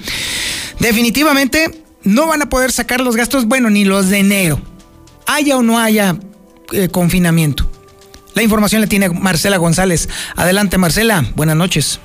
[0.81, 4.61] definitivamente no van a poder sacar los gastos, bueno, ni los de enero,
[5.27, 6.17] haya o no haya
[6.73, 7.71] eh, confinamiento.
[8.35, 10.09] La información la tiene Marcela González.
[10.37, 11.25] Adelante, Marcela.
[11.35, 12.01] Buenas noches.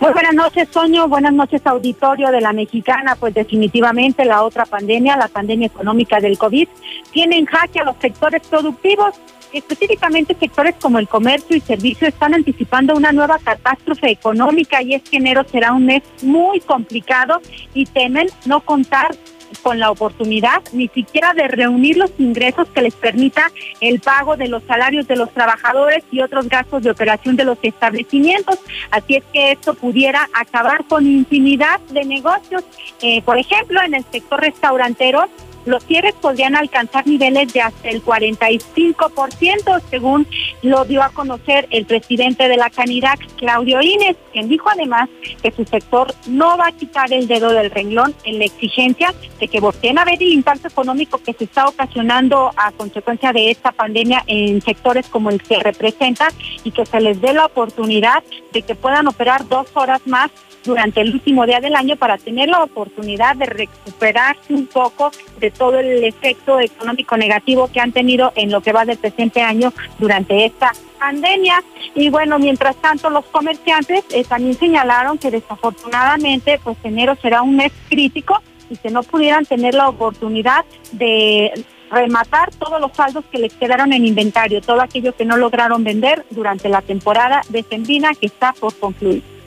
[0.00, 1.08] Muy buenas noches, Soño.
[1.08, 3.16] Buenas noches, auditorio de la Mexicana.
[3.16, 6.68] Pues definitivamente la otra pandemia, la pandemia económica del COVID,
[7.12, 9.14] tiene en jaque a los sectores productivos.
[9.52, 15.02] Específicamente sectores como el comercio y servicio están anticipando una nueva catástrofe económica y es
[15.02, 17.40] que enero será un mes muy complicado
[17.74, 19.16] y temen no contar
[19.62, 24.48] con la oportunidad ni siquiera de reunir los ingresos que les permita el pago de
[24.48, 28.58] los salarios de los trabajadores y otros gastos de operación de los establecimientos.
[28.90, 32.64] Así es que esto pudiera acabar con infinidad de negocios.
[33.02, 35.28] Eh, por ejemplo, en el sector restaurantero,
[35.68, 40.26] los cierres podrían alcanzar niveles de hasta el 45%, según
[40.62, 45.08] lo dio a conocer el presidente de la Canirac, Claudio Ines, quien dijo además
[45.42, 49.48] que su sector no va a quitar el dedo del renglón en la exigencia de
[49.48, 53.72] que volteen a ver el impacto económico que se está ocasionando a consecuencia de esta
[53.72, 56.28] pandemia en sectores como el que representa
[56.64, 60.30] y que se les dé la oportunidad de que puedan operar dos horas más
[60.68, 65.50] durante el último día del año para tener la oportunidad de recuperarse un poco de
[65.50, 69.72] todo el efecto económico negativo que han tenido en lo que va del presente año
[69.98, 71.64] durante esta pandemia.
[71.94, 77.56] Y bueno, mientras tanto, los comerciantes eh, también señalaron que desafortunadamente, pues enero será un
[77.56, 83.38] mes crítico y que no pudieran tener la oportunidad de rematar todos los saldos que
[83.38, 88.26] les quedaron en inventario, todo aquello que no lograron vender durante la temporada de que
[88.26, 89.37] está por concluir.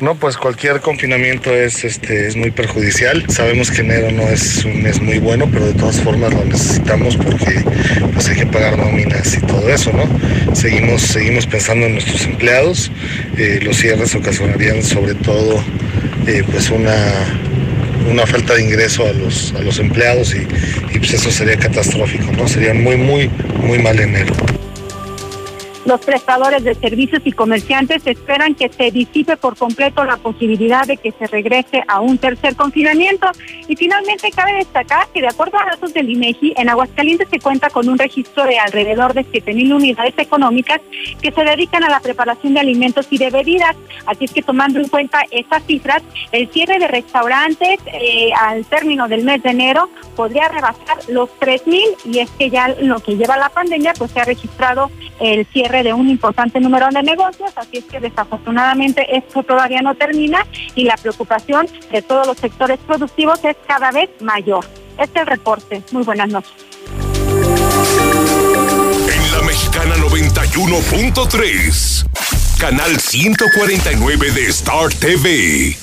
[0.00, 3.24] No, pues cualquier confinamiento es, este, es muy perjudicial.
[3.28, 7.16] Sabemos que enero no es un mes muy bueno, pero de todas formas lo necesitamos
[7.16, 7.62] porque
[8.12, 10.04] pues hay que pagar nóminas y todo eso, ¿no?
[10.54, 12.90] Seguimos, seguimos pensando en nuestros empleados.
[13.38, 15.62] Eh, los cierres ocasionarían sobre todo
[16.26, 16.96] eh, pues una,
[18.10, 22.48] una falta de ingreso a los, a los empleados y, pues eso sería catastrófico, ¿no?
[22.48, 23.30] Sería muy, muy,
[23.60, 24.34] muy mal enero.
[25.84, 30.96] Los prestadores de servicios y comerciantes esperan que se disipe por completo la posibilidad de
[30.96, 33.28] que se regrese a un tercer confinamiento.
[33.68, 37.68] Y finalmente cabe destacar que de acuerdo a datos del INEGI, en Aguascalientes se cuenta
[37.68, 40.80] con un registro de alrededor de 7.000 unidades económicas
[41.20, 43.76] que se dedican a la preparación de alimentos y de bebidas.
[44.06, 49.06] Así es que tomando en cuenta estas cifras, el cierre de restaurantes eh, al término
[49.06, 53.36] del mes de enero podría rebasar los 3.000 y es que ya lo que lleva
[53.36, 57.78] la pandemia pues se ha registrado el cierre de un importante número de negocios, así
[57.78, 63.44] es que desafortunadamente esto todavía no termina y la preocupación de todos los sectores productivos
[63.44, 64.64] es cada vez mayor.
[64.98, 65.82] Este es el reporte.
[65.90, 66.52] Muy buenas noches.
[69.12, 72.04] En la Mexicana 91.3
[72.58, 75.76] canal 149 de Star TV.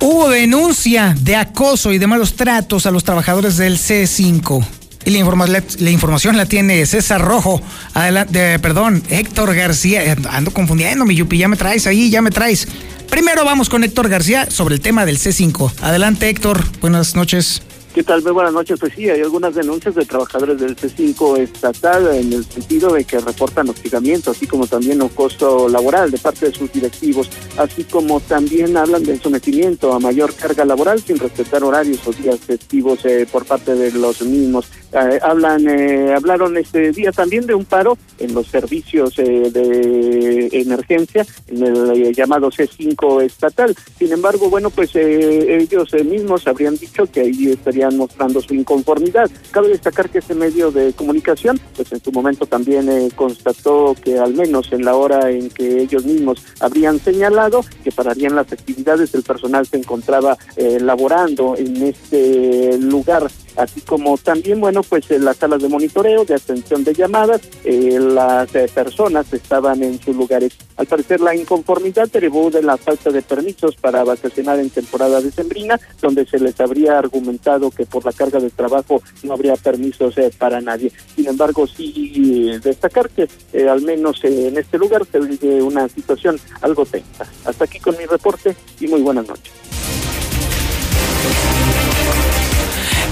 [0.00, 4.64] Hubo denuncia de acoso y de malos tratos a los trabajadores del C5.
[5.10, 7.62] La, información la tiene César Rojo.
[7.94, 10.16] Adelante, perdón, Héctor García.
[10.30, 12.68] Ando confundiendo, mi Yupi, ya me traes ahí, ya me traes.
[13.08, 15.72] Primero vamos con Héctor García sobre el tema del C5.
[15.80, 16.62] Adelante, Héctor.
[16.82, 17.62] Buenas noches.
[17.98, 18.22] ¿Qué tal?
[18.22, 18.78] Muy buenas noches.
[18.78, 23.18] Pues sí, hay algunas denuncias de trabajadores del C5 estatal en el sentido de que
[23.18, 28.20] reportan hostigamiento, así como también un costo laboral de parte de sus directivos, así como
[28.20, 33.26] también hablan del sometimiento a mayor carga laboral sin respetar horarios o días festivos eh,
[33.30, 34.66] por parte de los mismos.
[34.92, 41.26] Eh, hablan, eh, hablaron este día también de un paro en los servicios de emergencia
[41.48, 43.74] en el llamado C5 estatal.
[43.98, 49.30] Sin embargo, bueno, pues ellos mismos habrían dicho que ahí estarían mostrando su inconformidad.
[49.50, 54.18] Cabe destacar que este medio de comunicación, pues en su momento también eh, constató que
[54.18, 59.14] al menos en la hora en que ellos mismos habrían señalado que pararían las actividades,
[59.14, 65.24] el personal se encontraba eh, laborando en este lugar así como también, bueno, pues en
[65.24, 70.16] las salas de monitoreo, de atención de llamadas, eh, las eh, personas estaban en sus
[70.16, 70.56] lugares.
[70.76, 75.78] Al parecer la inconformidad derivó de la falta de permisos para vacacionar en temporada decembrina,
[76.00, 80.30] donde se les habría argumentado que por la carga de trabajo no habría permisos eh,
[80.36, 80.92] para nadie.
[81.14, 83.28] Sin embargo, sí destacar que
[83.68, 87.26] al menos en este lugar se vive una situación algo tensa.
[87.44, 89.52] Hasta aquí con mi reporte y muy buenas noches.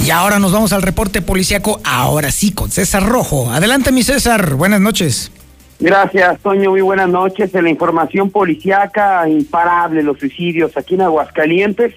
[0.07, 3.51] Y ahora nos vamos al reporte policíaco, ahora sí, con César Rojo.
[3.51, 5.33] Adelante, mi César, buenas noches.
[5.81, 7.53] Gracias, Toño, muy buenas noches.
[7.57, 11.93] En la información policíaca, imparable los suicidios aquí en Aguascalientes.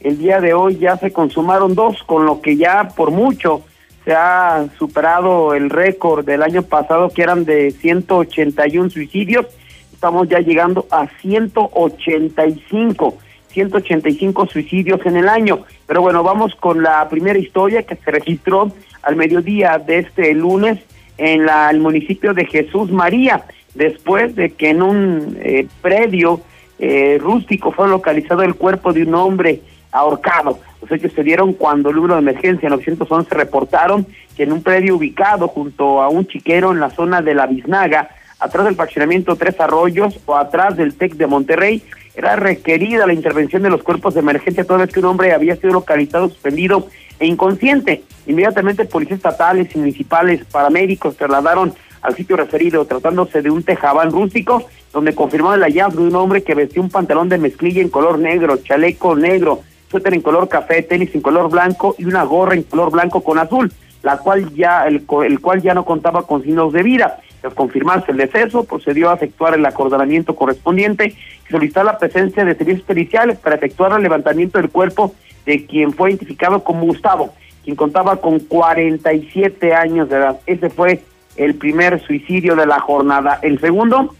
[0.00, 3.62] El día de hoy ya se consumaron dos, con lo que ya por mucho
[4.04, 9.46] se ha superado el récord del año pasado, que eran de 181 suicidios.
[9.94, 13.16] Estamos ya llegando a 185.
[13.56, 15.64] 185 suicidios en el año.
[15.86, 18.70] Pero bueno, vamos con la primera historia que se registró
[19.02, 20.78] al mediodía de este lunes
[21.16, 26.42] en la, el municipio de Jesús María, después de que en un eh, predio
[26.78, 30.58] eh, rústico fue localizado el cuerpo de un hombre ahorcado.
[30.82, 34.96] Los hechos se dieron cuando el número de emergencia 911 reportaron que en un predio
[34.96, 39.58] ubicado junto a un chiquero en la zona de la Biznaga, atrás del fraccionamiento Tres
[39.60, 41.82] Arroyos o atrás del TEC de Monterrey,
[42.14, 45.56] era requerida la intervención de los cuerpos de emergencia toda vez que un hombre había
[45.56, 48.04] sido localizado, suspendido e inconsciente.
[48.26, 54.64] Inmediatamente policías estatales y municipales, paramédicos trasladaron al sitio referido tratándose de un tejabán rústico
[54.92, 58.18] donde confirmaron el hallazgo de un hombre que vestía un pantalón de mezclilla en color
[58.18, 62.62] negro, chaleco negro, suéter en color café, tenis en color blanco y una gorra en
[62.62, 63.72] color blanco con azul,
[64.02, 67.18] la cual ya el, el cual ya no contaba con signos de vida.
[67.54, 71.14] Confirmarse el deceso, procedió a efectuar el acordonamiento correspondiente
[71.48, 75.92] y solicitar la presencia de servicios periciales para efectuar el levantamiento del cuerpo de quien
[75.92, 80.40] fue identificado como Gustavo, quien contaba con 47 años de edad.
[80.46, 81.02] Ese fue
[81.36, 83.38] el primer suicidio de la jornada.
[83.42, 84.14] El segundo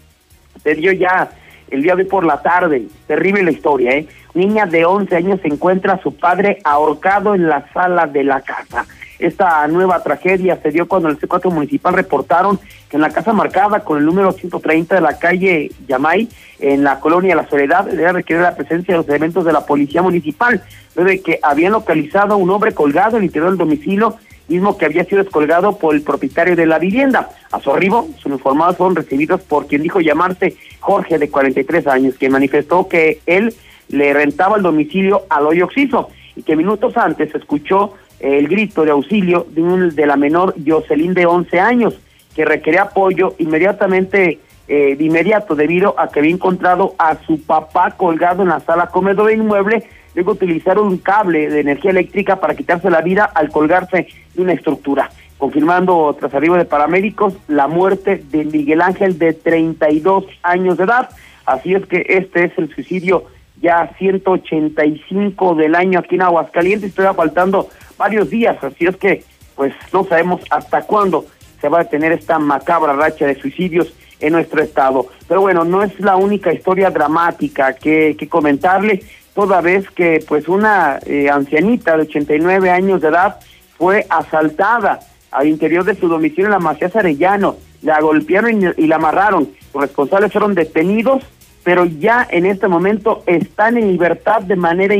[0.63, 1.31] se dio ya
[1.71, 2.87] el día de hoy por la tarde.
[3.07, 4.09] Terrible la historia, ¿eh?
[4.35, 8.43] Niña de 11 años se encuentra a su padre ahorcado en la sala de la
[8.43, 8.87] casa.
[9.19, 13.81] Esta nueva tragedia se dio cuando el C4 municipal reportaron que en la casa marcada
[13.81, 18.43] con el número 130 de la calle Yamay, en la colonia La Soledad, debe requerir
[18.43, 20.63] la presencia de los elementos de la policía municipal,
[20.95, 24.17] de que habían localizado a un hombre colgado en el interior del domicilio,
[24.49, 27.31] mismo que había sido descolgado por el propietario de la vivienda.
[27.51, 32.15] A su arribo, sus informados fueron recibidos por quien dijo llamarse Jorge, de 43 años,
[32.19, 33.55] quien manifestó que él
[33.89, 38.91] le rentaba el domicilio al hoyo oxiso y que minutos antes escuchó el grito de
[38.91, 41.95] auxilio de, un, de la menor Jocelyn de 11 años,
[42.35, 47.93] que requería apoyo inmediatamente, eh, de inmediato, debido a que había encontrado a su papá
[47.93, 52.57] colgado en la sala comedor del inmueble, luego utilizaron un cable de energía eléctrica para
[52.57, 58.23] quitarse la vida al colgarse de una estructura, confirmando tras arribo de paramédicos la muerte
[58.31, 61.11] de Miguel Ángel de 32 años de edad.
[61.45, 63.25] Así es que este es el suicidio
[63.61, 69.73] ya 185 del año aquí en Aguascalientes, estoy faltando varios días, así es que pues
[69.93, 71.27] no sabemos hasta cuándo
[71.61, 75.07] se va a tener esta macabra racha de suicidios en nuestro estado.
[75.27, 79.03] Pero bueno, no es la única historia dramática que, que comentarle,
[79.35, 83.37] toda vez que pues una eh, ancianita de 89 años de edad
[83.77, 88.97] fue asaltada al interior de su domicilio en la Macías Arellano, la golpearon y, la
[88.97, 89.51] amarraron.
[89.75, 91.23] Los responsables fueron detenidos,
[91.63, 94.95] pero ya en este momento están en libertad de manera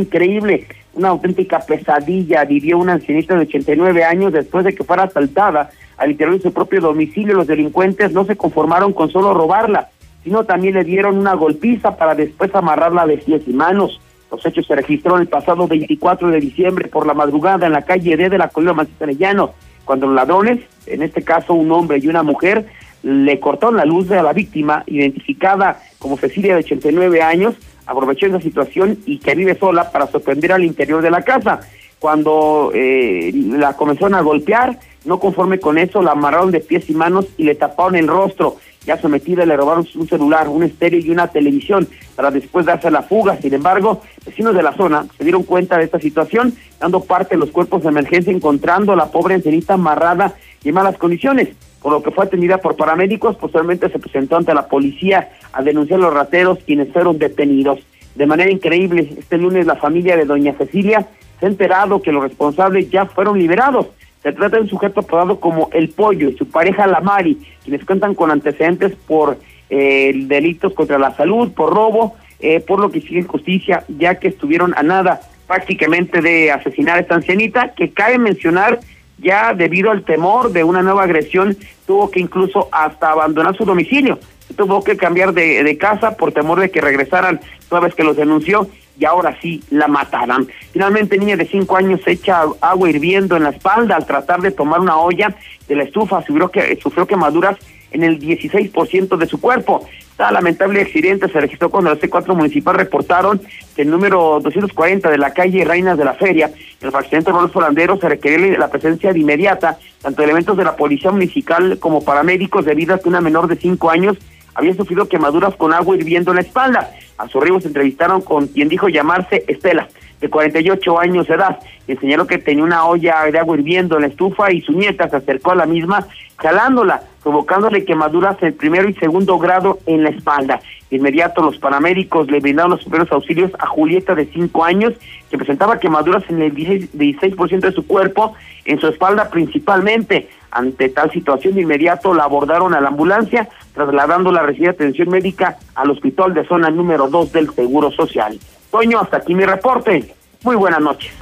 [0.97, 6.11] una auténtica pesadilla vivió una ancianita de 89 años después de que fuera asaltada al
[6.11, 7.35] interior de su propio domicilio.
[7.35, 9.91] Los delincuentes no se conformaron con solo robarla,
[10.25, 14.01] sino también le dieron una golpiza para después amarrarla de pies y manos.
[14.31, 18.17] Los hechos se registraron el pasado 24 de diciembre por la madrugada en la calle
[18.17, 19.53] D de la colina Mancitanellano,
[19.85, 22.67] cuando los ladrones, en este caso un hombre y una mujer,
[23.03, 27.55] le cortaron la luz a la víctima, identificada como Cecilia de 89 años,
[27.87, 31.61] aprovechó esa situación y que vive sola para sorprender al interior de la casa.
[31.99, 36.95] Cuando eh, la comenzaron a golpear, no conforme con eso, la amarraron de pies y
[36.95, 38.57] manos y le taparon el rostro.
[38.85, 43.03] Ya sometida le robaron un celular, un estéreo y una televisión para después darse la
[43.03, 43.37] fuga.
[43.41, 47.41] Sin embargo, vecinos de la zona se dieron cuenta de esta situación, dando parte de
[47.41, 51.49] los cuerpos de emergencia, encontrando a la pobre ancianita amarrada y en malas condiciones
[51.87, 56.01] por lo que fue atendida por paramédicos, posteriormente se presentó ante la policía a denunciar
[56.01, 57.79] a los rateros quienes fueron detenidos.
[58.17, 61.07] De manera increíble, este lunes la familia de doña Cecilia
[61.39, 63.87] se ha enterado que los responsables ya fueron liberados.
[64.21, 67.85] Se trata de un sujeto apodado como El Pollo y su pareja La Mari, quienes
[67.85, 69.39] cuentan con antecedentes por
[69.71, 74.27] eh, delitos contra la salud, por robo, eh, por lo que sigue justicia, ya que
[74.27, 78.81] estuvieron a nada prácticamente de asesinar a esta ancianita, que cabe mencionar
[79.19, 84.19] ya debido al temor de una nueva agresión, tuvo que incluso hasta abandonar su domicilio.
[84.57, 88.17] Tuvo que cambiar de, de casa por temor de que regresaran toda vez que los
[88.17, 90.49] denunció y ahora sí la mataran.
[90.73, 94.81] Finalmente, niña de cinco años echa agua hirviendo en la espalda al tratar de tomar
[94.81, 95.35] una olla
[95.69, 97.57] de la estufa, sufrió, que, sufrió quemaduras
[97.91, 99.87] en el 16% de su cuerpo.
[100.17, 103.39] Esta lamentable accidente se registró cuando los C4 municipal reportaron
[103.75, 106.51] que el número 240 de la calle Reinas de la Feria,
[106.81, 110.65] el accidente de Rodolfo Landero, se requería la presencia de inmediata tanto de elementos de
[110.65, 114.17] la policía municipal como paramédicos debido a que una menor de cinco años
[114.57, 116.91] había sufrido quemaduras con agua hirviendo en la espalda.
[117.19, 119.89] A su arribo se entrevistaron con quien dijo llamarse Estela,
[120.21, 121.59] de 48 años de edad.
[121.87, 125.11] Le enseñaron que tenía una olla de agua hirviendo en la estufa y su nieta
[125.11, 126.07] se acercó a la misma,
[126.39, 130.61] jalándola, provocándole quemaduras en primero y segundo grado en la espalda.
[130.91, 134.95] De inmediato los paramédicos le brindaron los primeros auxilios a Julieta de 5 años,
[135.31, 140.29] que presentaba quemaduras en el 16% de su cuerpo, en su espalda principalmente.
[140.51, 145.59] Ante tal situación de inmediato la abordaron a la ambulancia, trasladándola a recibir atención médica
[145.75, 148.39] al hospital de zona número 2 del Seguro Social.
[148.71, 150.15] Toño, hasta aquí mi reporte.
[150.43, 151.13] Muy buenas noches.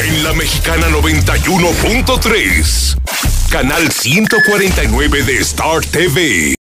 [0.00, 2.96] En la Mexicana 91.3,
[3.50, 6.55] canal 149 de Star TV.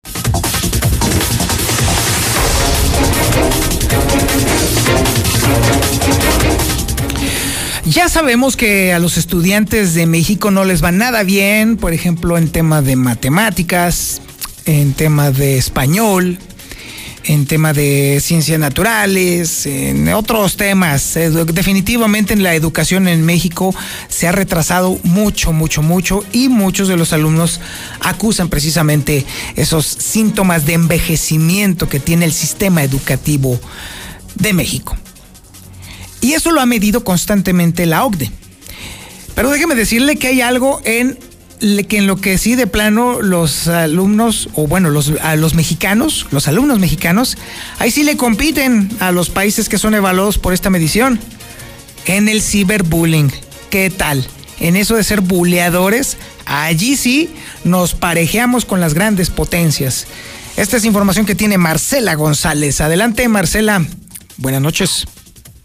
[7.95, 12.37] Ya sabemos que a los estudiantes de México no les va nada bien, por ejemplo,
[12.37, 14.21] en tema de matemáticas,
[14.65, 16.37] en tema de español,
[17.23, 21.17] en tema de ciencias naturales, en otros temas.
[21.53, 23.73] Definitivamente en la educación en México
[24.09, 27.61] se ha retrasado mucho, mucho, mucho y muchos de los alumnos
[28.01, 33.57] acusan precisamente esos síntomas de envejecimiento que tiene el sistema educativo
[34.35, 34.97] de México.
[36.25, 38.31] Y eso lo ha medido constantemente la OCDE.
[39.35, 41.19] Pero déjeme decirle que hay algo en
[41.87, 46.25] que en lo que sí de plano los alumnos, o bueno, los, a los mexicanos,
[46.31, 47.37] los alumnos mexicanos,
[47.77, 51.19] ahí sí le compiten a los países que son evaluados por esta medición.
[52.07, 53.31] En el ciberbullying.
[53.69, 54.25] ¿Qué tal?
[54.59, 57.29] En eso de ser buleadores, allí sí
[57.63, 60.07] nos parejeamos con las grandes potencias.
[60.57, 62.81] Esta es información que tiene Marcela González.
[62.81, 63.85] Adelante, Marcela.
[64.37, 65.05] Buenas noches.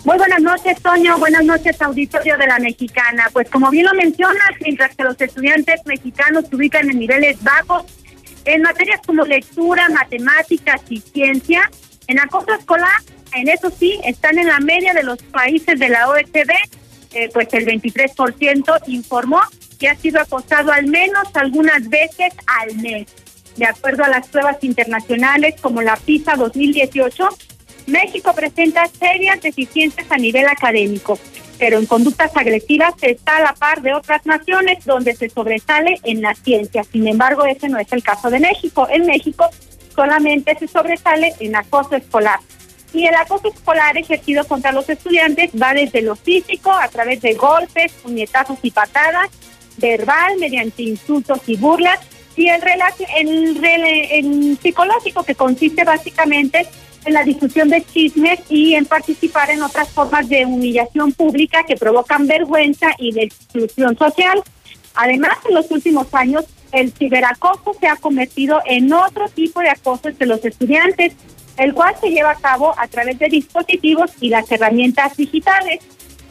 [0.05, 1.19] Muy buenas noches, Toño.
[1.19, 3.29] Buenas noches, auditorio de la Mexicana.
[3.33, 7.85] Pues como bien lo mencionas, mientras que los estudiantes mexicanos se ubican en niveles bajos
[8.47, 11.71] en materias como lectura, matemáticas y ciencia,
[12.07, 12.89] en acoso escolar,
[13.35, 16.51] en eso sí, están en la media de los países de la OECD,
[17.13, 19.41] eh, pues el 23% informó
[19.79, 23.07] que ha sido acosado al menos algunas veces al mes.
[23.57, 27.29] De acuerdo a las pruebas internacionales como la PISA 2018,
[27.91, 31.19] México presenta serias deficiencias a nivel académico,
[31.59, 36.23] pero en conductas agresivas está a la par de otras naciones donde se sobresale en
[36.23, 36.85] la ciencia.
[36.85, 38.89] Sin embargo, ese no es el caso de México.
[38.91, 39.45] En México
[39.95, 42.41] solamente se sobresale en acoso escolar.
[42.93, 47.35] Y el acoso escolar ejercido contra los estudiantes va desde lo físico, a través de
[47.35, 49.29] golpes, puñetazos y patadas,
[49.77, 52.01] verbal, mediante insultos y burlas,
[52.37, 52.63] y el,
[53.17, 53.65] el,
[54.11, 56.67] el psicológico, que consiste básicamente
[57.05, 61.77] en la difusión de chismes y en participar en otras formas de humillación pública que
[61.77, 64.43] provocan vergüenza y de exclusión social.
[64.95, 70.09] Además, en los últimos años, el ciberacoso se ha convertido en otro tipo de acoso
[70.09, 71.15] entre los estudiantes,
[71.57, 75.81] el cual se lleva a cabo a través de dispositivos y las herramientas digitales.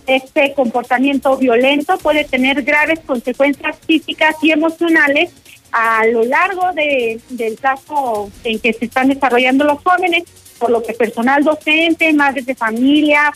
[0.08, 5.30] este comportamiento violento puede tener graves consecuencias físicas y emocionales
[5.72, 10.24] a lo largo de, del caso en que se están desarrollando los jóvenes,
[10.60, 13.32] por lo que personal docente, madres de familia,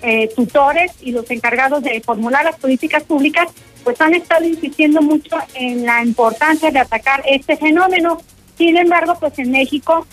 [0.00, 3.48] eh, tutores y los encargados de formular las políticas públicas,
[3.84, 8.18] pues han estado insistiendo mucho en la importancia de atacar este fenómeno.
[8.56, 10.06] Sin embargo, pues en México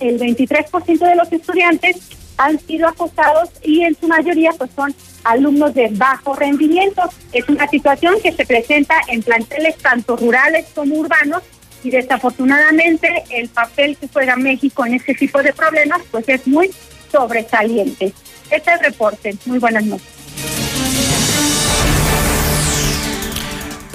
[0.00, 1.96] el 23% de los estudiantes
[2.38, 4.94] han sido acosados y en su mayoría pues son
[5.24, 7.02] alumnos de bajo rendimiento.
[7.32, 11.42] Es una situación que se presenta en planteles tanto rurales como urbanos
[11.82, 16.70] y desafortunadamente el papel que juega México en este tipo de problemas pues es muy
[17.10, 18.12] sobresaliente.
[18.50, 19.36] Este es el reporte.
[19.46, 20.17] Muy buenas noches.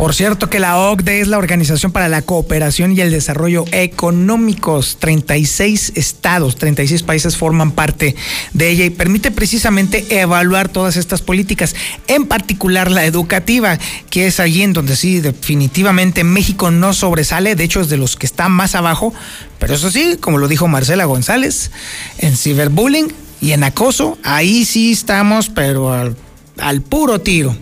[0.03, 4.97] Por cierto que la OCDE es la Organización para la Cooperación y el Desarrollo Económicos.
[4.99, 8.13] 36 estados, 36 países forman parte
[8.51, 11.73] de ella y permite precisamente evaluar todas estas políticas,
[12.07, 13.79] en particular la educativa,
[14.09, 18.17] que es allí en donde sí definitivamente México no sobresale, de hecho es de los
[18.17, 19.13] que está más abajo,
[19.57, 21.71] pero eso sí, como lo dijo Marcela González,
[22.17, 23.07] en ciberbullying
[23.39, 26.17] y en acoso, ahí sí estamos, pero al,
[26.57, 27.55] al puro tiro.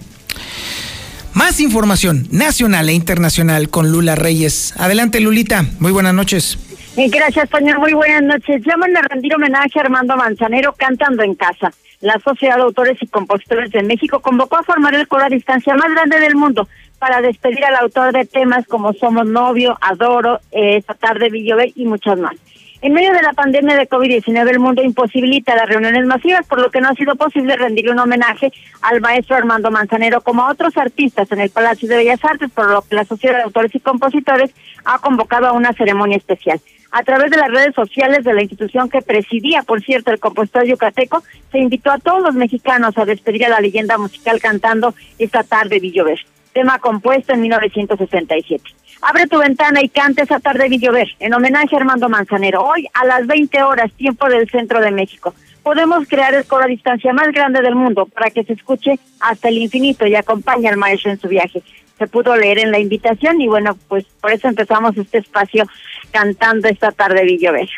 [1.33, 4.73] Más información nacional e internacional con Lula Reyes.
[4.77, 5.65] Adelante, Lulita.
[5.79, 6.57] Muy buenas noches.
[6.95, 7.79] Gracias, Toño.
[7.79, 8.61] Muy buenas noches.
[8.65, 11.71] Llaman a rendir homenaje a Armando Manzanero cantando en casa.
[12.01, 15.73] La Sociedad de Autores y Compositores de México convocó a formar el coro a distancia
[15.75, 16.67] más grande del mundo
[16.99, 22.19] para despedir al autor de temas como Somos Novio, Adoro, Esta tarde Villové y muchos
[22.19, 22.35] más.
[22.83, 26.71] En medio de la pandemia de COVID-19, el mundo imposibilita las reuniones masivas, por lo
[26.71, 28.51] que no ha sido posible rendirle un homenaje
[28.81, 32.71] al maestro Armando Manzanero como a otros artistas en el Palacio de Bellas Artes, por
[32.71, 34.49] lo que la Sociedad de Autores y Compositores
[34.83, 36.59] ha convocado a una ceremonia especial.
[36.89, 40.65] A través de las redes sociales de la institución que presidía, por cierto, el compositor
[40.65, 41.21] yucateco,
[41.51, 45.79] se invitó a todos los mexicanos a despedir a la leyenda musical cantando esta tarde
[45.79, 46.19] Villover,
[46.53, 48.63] tema compuesto en 1967.
[49.01, 52.63] Abre tu ventana y cante esa tarde Villover, en homenaje a Armando Manzanero.
[52.63, 55.33] Hoy a las 20 horas, tiempo del centro de México.
[55.63, 59.49] Podemos crear el coro a distancia más grande del mundo para que se escuche hasta
[59.49, 61.63] el infinito y acompañe al maestro en su viaje.
[61.97, 65.65] Se pudo leer en la invitación y bueno, pues por eso empezamos este espacio
[66.11, 67.69] cantando esta tarde Villover.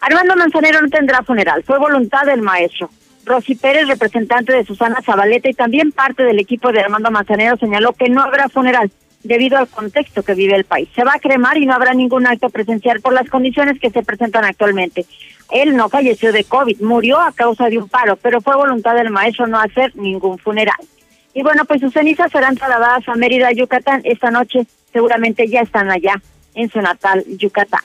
[0.00, 2.90] Armando Manzanero no tendrá funeral, fue voluntad del maestro.
[3.26, 7.92] Rosy Pérez, representante de Susana Zabaleta y también parte del equipo de Armando Manzanero, señaló
[7.92, 8.90] que no habrá funeral
[9.24, 10.88] debido al contexto que vive el país.
[10.94, 14.04] Se va a cremar y no habrá ningún acto presencial por las condiciones que se
[14.04, 15.06] presentan actualmente.
[15.50, 19.10] Él no falleció de COVID, murió a causa de un paro, pero fue voluntad del
[19.10, 20.78] maestro no hacer ningún funeral.
[21.34, 24.02] Y bueno, pues sus cenizas serán trasladadas a Mérida, Yucatán.
[24.04, 26.22] Esta noche seguramente ya están allá
[26.54, 27.82] en su natal Yucatán.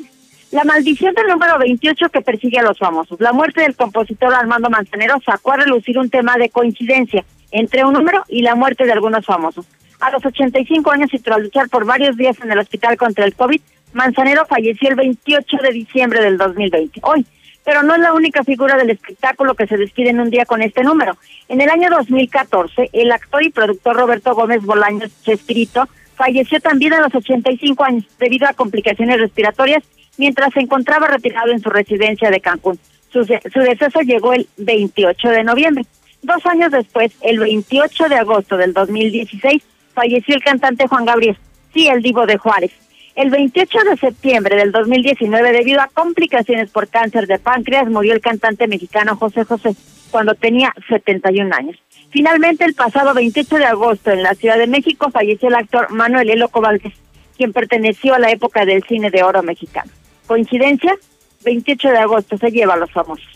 [0.52, 3.22] La maldición del número 28 que persigue a los famosos.
[3.22, 7.94] La muerte del compositor Armando Manzanero sacó a relucir un tema de coincidencia entre un
[7.94, 9.66] número y la muerte de algunos famosos.
[10.02, 13.34] A los 85 años y tras luchar por varios días en el hospital contra el
[13.34, 13.62] COVID,
[13.94, 17.00] Manzanero falleció el 28 de diciembre del 2020.
[17.04, 17.26] Hoy,
[17.64, 20.62] pero no es la única figura del espectáculo que se despide en un día con
[20.62, 21.16] este número.
[21.48, 27.00] En el año 2014, el actor y productor Roberto Gómez Bolaños Chespirito falleció también a
[27.00, 29.84] los 85 años debido a complicaciones respiratorias
[30.18, 32.80] mientras se encontraba retirado en su residencia de Cancún.
[33.12, 35.86] Su, su deceso llegó el 28 de noviembre.
[36.22, 41.38] Dos años después, el 28 de agosto del 2016, falleció el cantante Juan Gabriel,
[41.74, 42.72] sí, el divo de Juárez.
[43.16, 48.22] El 28 de septiembre del 2019, debido a complicaciones por cáncer de páncreas, murió el
[48.22, 49.76] cantante mexicano José José
[50.12, 51.78] cuando tenía 71 años.
[52.10, 56.30] Finalmente, el pasado 28 de agosto, en la Ciudad de México, falleció el actor Manuel
[56.30, 56.94] Eloco Valdés,
[57.36, 59.92] quien perteneció a la época del cine de oro mexicano.
[60.32, 60.96] ¿Coincidencia?
[61.44, 63.28] 28 de agosto se lleva a los famosos.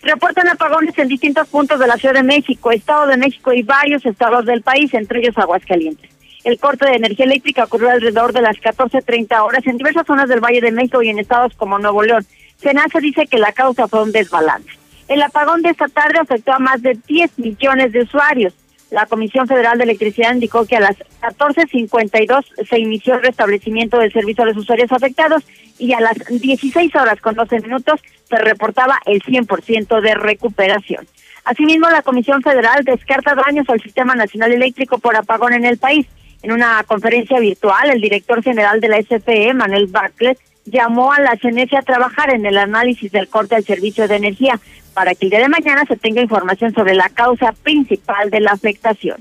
[0.00, 4.06] Reportan apagones en distintos puntos de la Ciudad de México, Estado de México y varios
[4.06, 6.10] estados del país, entre ellos Aguascalientes.
[6.44, 10.40] El corte de energía eléctrica ocurrió alrededor de las 14.30 horas en diversas zonas del
[10.40, 12.24] Valle de México y en estados como Nuevo León.
[12.56, 14.70] Senasa dice que la causa fue un desbalance.
[15.08, 18.54] El apagón de esta tarde afectó a más de 10 millones de usuarios.
[18.90, 24.12] La Comisión Federal de Electricidad indicó que a las 14.52 se inició el restablecimiento del
[24.12, 25.44] servicio a los usuarios afectados
[25.78, 31.06] y a las 16 horas con 12 minutos se reportaba el 100% de recuperación.
[31.44, 36.06] Asimismo, la Comisión Federal descarta daños al Sistema Nacional Eléctrico por apagón en el país.
[36.42, 41.36] En una conferencia virtual, el director general de la SFE, Manuel Bartlett, llamó a la
[41.36, 44.60] CNC a trabajar en el análisis del corte al servicio de energía
[45.00, 48.50] para que el día de mañana se tenga información sobre la causa principal de la
[48.50, 49.16] afectación.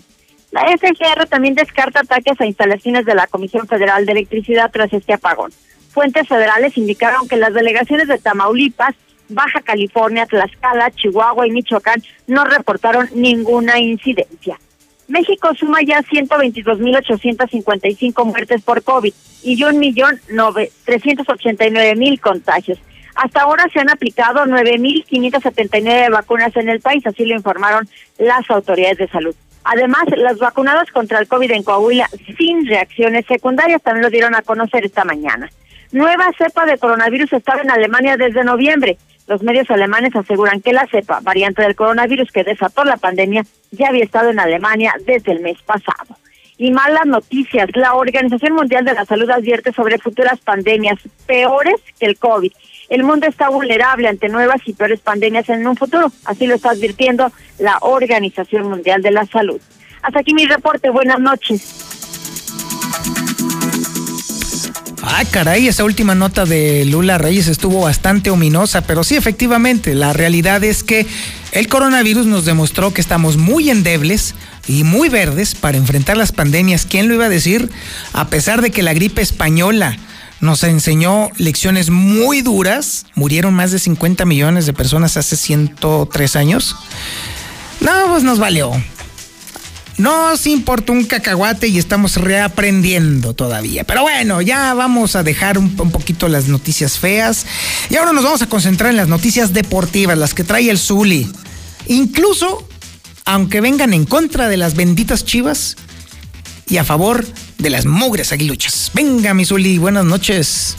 [0.51, 5.13] La FGR también descarta ataques a instalaciones de la Comisión Federal de Electricidad tras este
[5.13, 5.53] apagón.
[5.91, 8.93] Fuentes federales indicaron que las delegaciones de Tamaulipas,
[9.29, 14.59] Baja California, Tlaxcala, Chihuahua y Michoacán no reportaron ninguna incidencia.
[15.07, 19.13] México suma ya 122.855 muertes por COVID
[19.43, 22.79] y 1.389.000 contagios.
[23.21, 27.85] Hasta ahora se han aplicado 9.579 vacunas en el país, así lo informaron
[28.17, 29.35] las autoridades de salud.
[29.65, 34.41] Además, los vacunados contra el COVID en Coahuila sin reacciones secundarias también lo dieron a
[34.41, 35.49] conocer esta mañana.
[35.91, 38.97] Nueva cepa de coronavirus estaba en Alemania desde noviembre.
[39.27, 43.89] Los medios alemanes aseguran que la cepa, variante del coronavirus que desató la pandemia, ya
[43.89, 46.15] había estado en Alemania desde el mes pasado.
[46.57, 52.05] Y malas noticias, la Organización Mundial de la Salud advierte sobre futuras pandemias peores que
[52.05, 52.51] el COVID.
[52.89, 56.71] El mundo está vulnerable ante nuevas y peores pandemias en un futuro, así lo está
[56.71, 59.61] advirtiendo la Organización Mundial de la Salud.
[60.01, 61.61] Hasta aquí mi reporte, buenas noches.
[65.03, 70.13] Ah, caray, esa última nota de Lula Reyes estuvo bastante ominosa, pero sí, efectivamente, la
[70.13, 71.05] realidad es que
[71.51, 74.35] el coronavirus nos demostró que estamos muy endebles
[74.67, 76.85] y muy verdes para enfrentar las pandemias.
[76.85, 77.69] ¿Quién lo iba a decir?
[78.13, 79.97] A pesar de que la gripe española
[80.41, 86.75] nos enseñó lecciones muy duras, murieron más de 50 millones de personas hace 103 años.
[87.81, 88.71] No, pues nos valió.
[89.97, 93.83] Nos importa un cacahuate y estamos reaprendiendo todavía.
[93.83, 97.45] Pero bueno, ya vamos a dejar un, poquito las noticias feas.
[97.89, 101.29] Y ahora nos vamos a concentrar en las noticias deportivas, las que trae el Zuli.
[101.87, 102.65] Incluso,
[103.25, 105.75] aunque vengan en contra de las benditas chivas
[106.69, 107.25] y a favor
[107.67, 108.89] las mugres aguiluchas.
[108.93, 110.77] Venga, mi Zuli, buenas noches.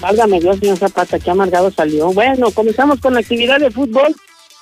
[0.00, 2.12] Válgame Dios, señor Zapata, qué amargado salió.
[2.12, 4.16] Bueno, comenzamos con la actividad de fútbol.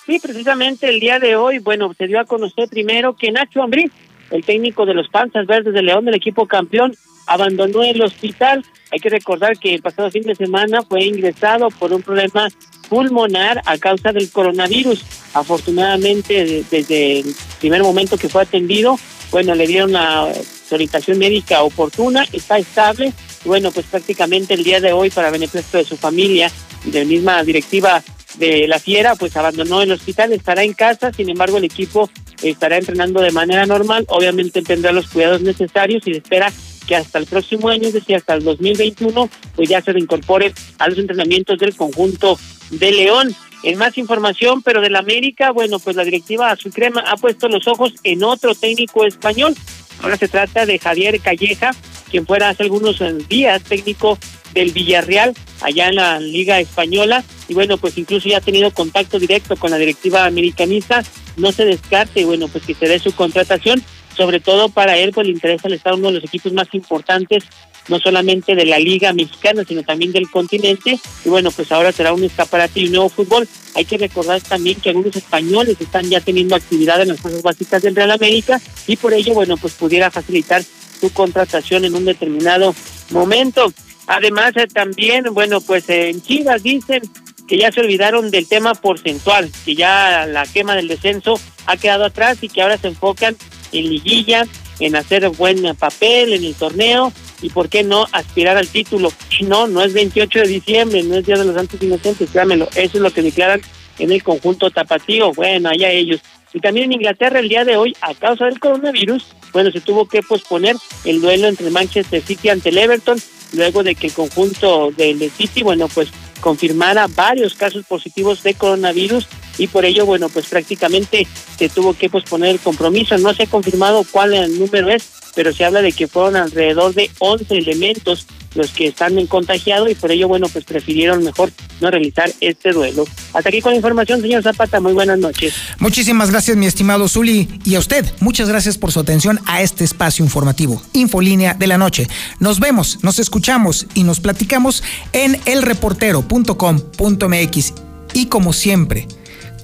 [0.05, 3.93] Sí, precisamente el día de hoy, bueno, se dio a conocer primero que Nacho Ambriz,
[4.31, 6.97] el técnico de los Panzas Verdes de León, del equipo campeón,
[7.27, 8.65] abandonó el hospital.
[8.91, 12.49] Hay que recordar que el pasado fin de semana fue ingresado por un problema
[12.89, 15.05] pulmonar a causa del coronavirus.
[15.33, 18.99] Afortunadamente, desde el primer momento que fue atendido,
[19.31, 20.29] bueno, le dieron la
[20.75, 23.13] orientación médica oportuna, está estable.
[23.45, 26.51] Bueno, pues prácticamente el día de hoy, para beneficio de su familia
[26.85, 28.03] de la misma directiva
[28.39, 32.09] de la Fiera, pues abandonó el hospital, estará en casa, sin embargo el equipo
[32.43, 36.53] estará entrenando de manera normal, obviamente tendrá los cuidados necesarios y espera
[36.87, 40.89] que hasta el próximo año, es decir, hasta el 2021, pues ya se reincorpore a
[40.89, 42.39] los entrenamientos del conjunto
[42.71, 43.35] de León.
[43.63, 47.69] En más información, pero del América, bueno, pues la directiva Azul Crema ha puesto los
[47.69, 49.55] ojos en otro técnico español.
[50.03, 51.73] Ahora se trata de Javier Calleja,
[52.11, 54.19] quien fuera hace algunos días técnico
[54.55, 57.25] del Villarreal allá en la Liga Española.
[57.49, 61.03] Y bueno, pues incluso ya ha tenido contacto directo con la directiva americanista,
[61.37, 63.83] no se descarte, bueno, pues que se dé su contratación,
[64.17, 67.45] sobre todo para él pues le interesa el estar uno de los equipos más importantes
[67.91, 70.99] no solamente de la Liga Mexicana, sino también del continente.
[71.25, 73.47] Y bueno, pues ahora será un escaparate y un nuevo fútbol.
[73.75, 77.83] Hay que recordar también que algunos españoles están ya teniendo actividad en las cosas básicas
[77.83, 80.63] del Real América y por ello, bueno, pues pudiera facilitar
[81.01, 82.75] su contratación en un determinado
[83.11, 83.73] momento.
[84.07, 87.03] Además, eh, también, bueno, pues en Chivas dicen
[87.49, 92.05] que ya se olvidaron del tema porcentual, que ya la quema del descenso ha quedado
[92.05, 93.37] atrás y que ahora se enfocan
[93.73, 94.47] en liguilla,
[94.79, 97.13] en hacer buen papel en el torneo
[97.43, 99.13] y por qué no aspirar al título.
[99.43, 102.97] No, no es 28 de diciembre, no es Día de los Santos Inocentes, créanmelo, eso
[102.97, 103.61] es lo que declaran
[103.99, 106.21] en el conjunto tapatío, bueno, allá ellos.
[106.53, 110.09] Y también en Inglaterra el día de hoy, a causa del coronavirus, bueno, se tuvo
[110.09, 113.19] que posponer el duelo entre Manchester City ante el Everton
[113.53, 116.09] luego de que el conjunto del City, bueno, pues
[116.41, 119.27] confirmara varios casos positivos de coronavirus
[119.59, 121.27] y por ello, bueno, pues prácticamente
[121.59, 123.19] se tuvo que posponer el compromiso.
[123.19, 126.95] No se ha confirmado cuál el número es, pero se habla de que fueron alrededor
[126.95, 131.53] de 11 elementos los que están en contagiado y por ello, bueno, pues prefirieron mejor
[131.81, 133.05] no realizar este duelo.
[133.33, 134.81] Hasta aquí con la información, señor Zapata.
[134.81, 135.55] Muy buenas noches.
[135.79, 137.49] Muchísimas gracias, mi estimado Zuli.
[137.65, 141.79] Y a usted, muchas gracias por su atención a este espacio informativo, Infolínea de la
[141.79, 142.09] Noche.
[142.39, 147.75] Nos vemos, nos escuchamos y nos platicamos en elreportero.com.mx.
[148.13, 149.07] Y como siempre,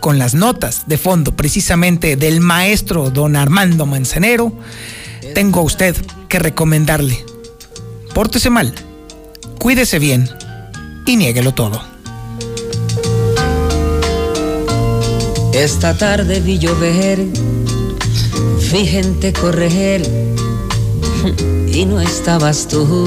[0.00, 4.52] con las notas de fondo precisamente del maestro don Armando Manzanero,
[5.36, 5.94] tengo a usted
[6.30, 7.22] que recomendarle
[8.14, 8.72] pórtese mal,
[9.58, 10.30] cuídese bien
[11.04, 11.78] y niéguelo todo.
[15.52, 17.18] Esta tarde vi llover,
[18.72, 20.00] vi gente correr
[21.70, 23.06] y no estabas tú.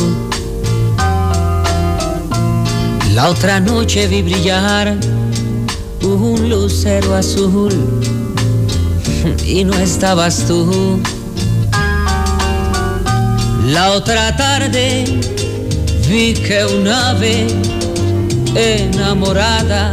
[3.16, 4.96] La otra noche vi brillar
[6.04, 7.74] un lucero azul
[9.48, 11.02] y no estabas tú.
[13.70, 15.05] La otra tarde
[16.07, 17.45] vi que un ave
[18.55, 19.91] enamorada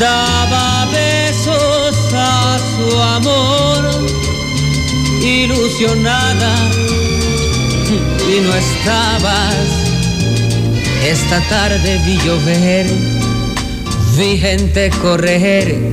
[0.00, 3.88] daba besos a su amor,
[5.22, 6.54] ilusionada,
[8.28, 9.54] y no estabas.
[11.06, 12.86] Esta tarde vi llover,
[14.16, 15.92] vi gente correr,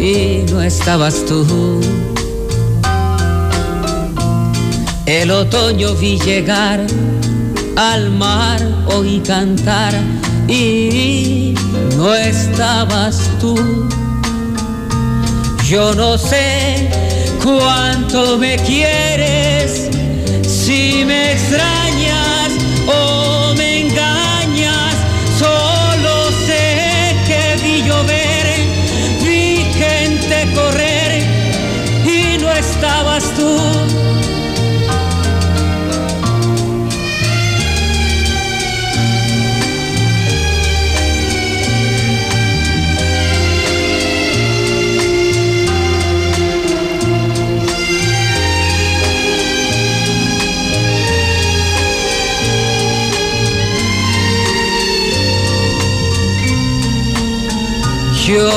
[0.00, 2.15] y no estabas tú.
[5.06, 6.84] El otoño vi llegar
[7.76, 9.94] al mar, oí cantar
[10.48, 11.54] y
[11.96, 13.54] no estabas tú.
[15.64, 16.90] Yo no sé
[17.40, 19.88] cuánto me quieres,
[20.42, 22.50] si me extrañas
[22.88, 24.96] o me engañas,
[25.38, 28.46] solo sé que vi llover,
[29.22, 31.22] vi gente correr
[32.04, 33.65] y no estabas tú.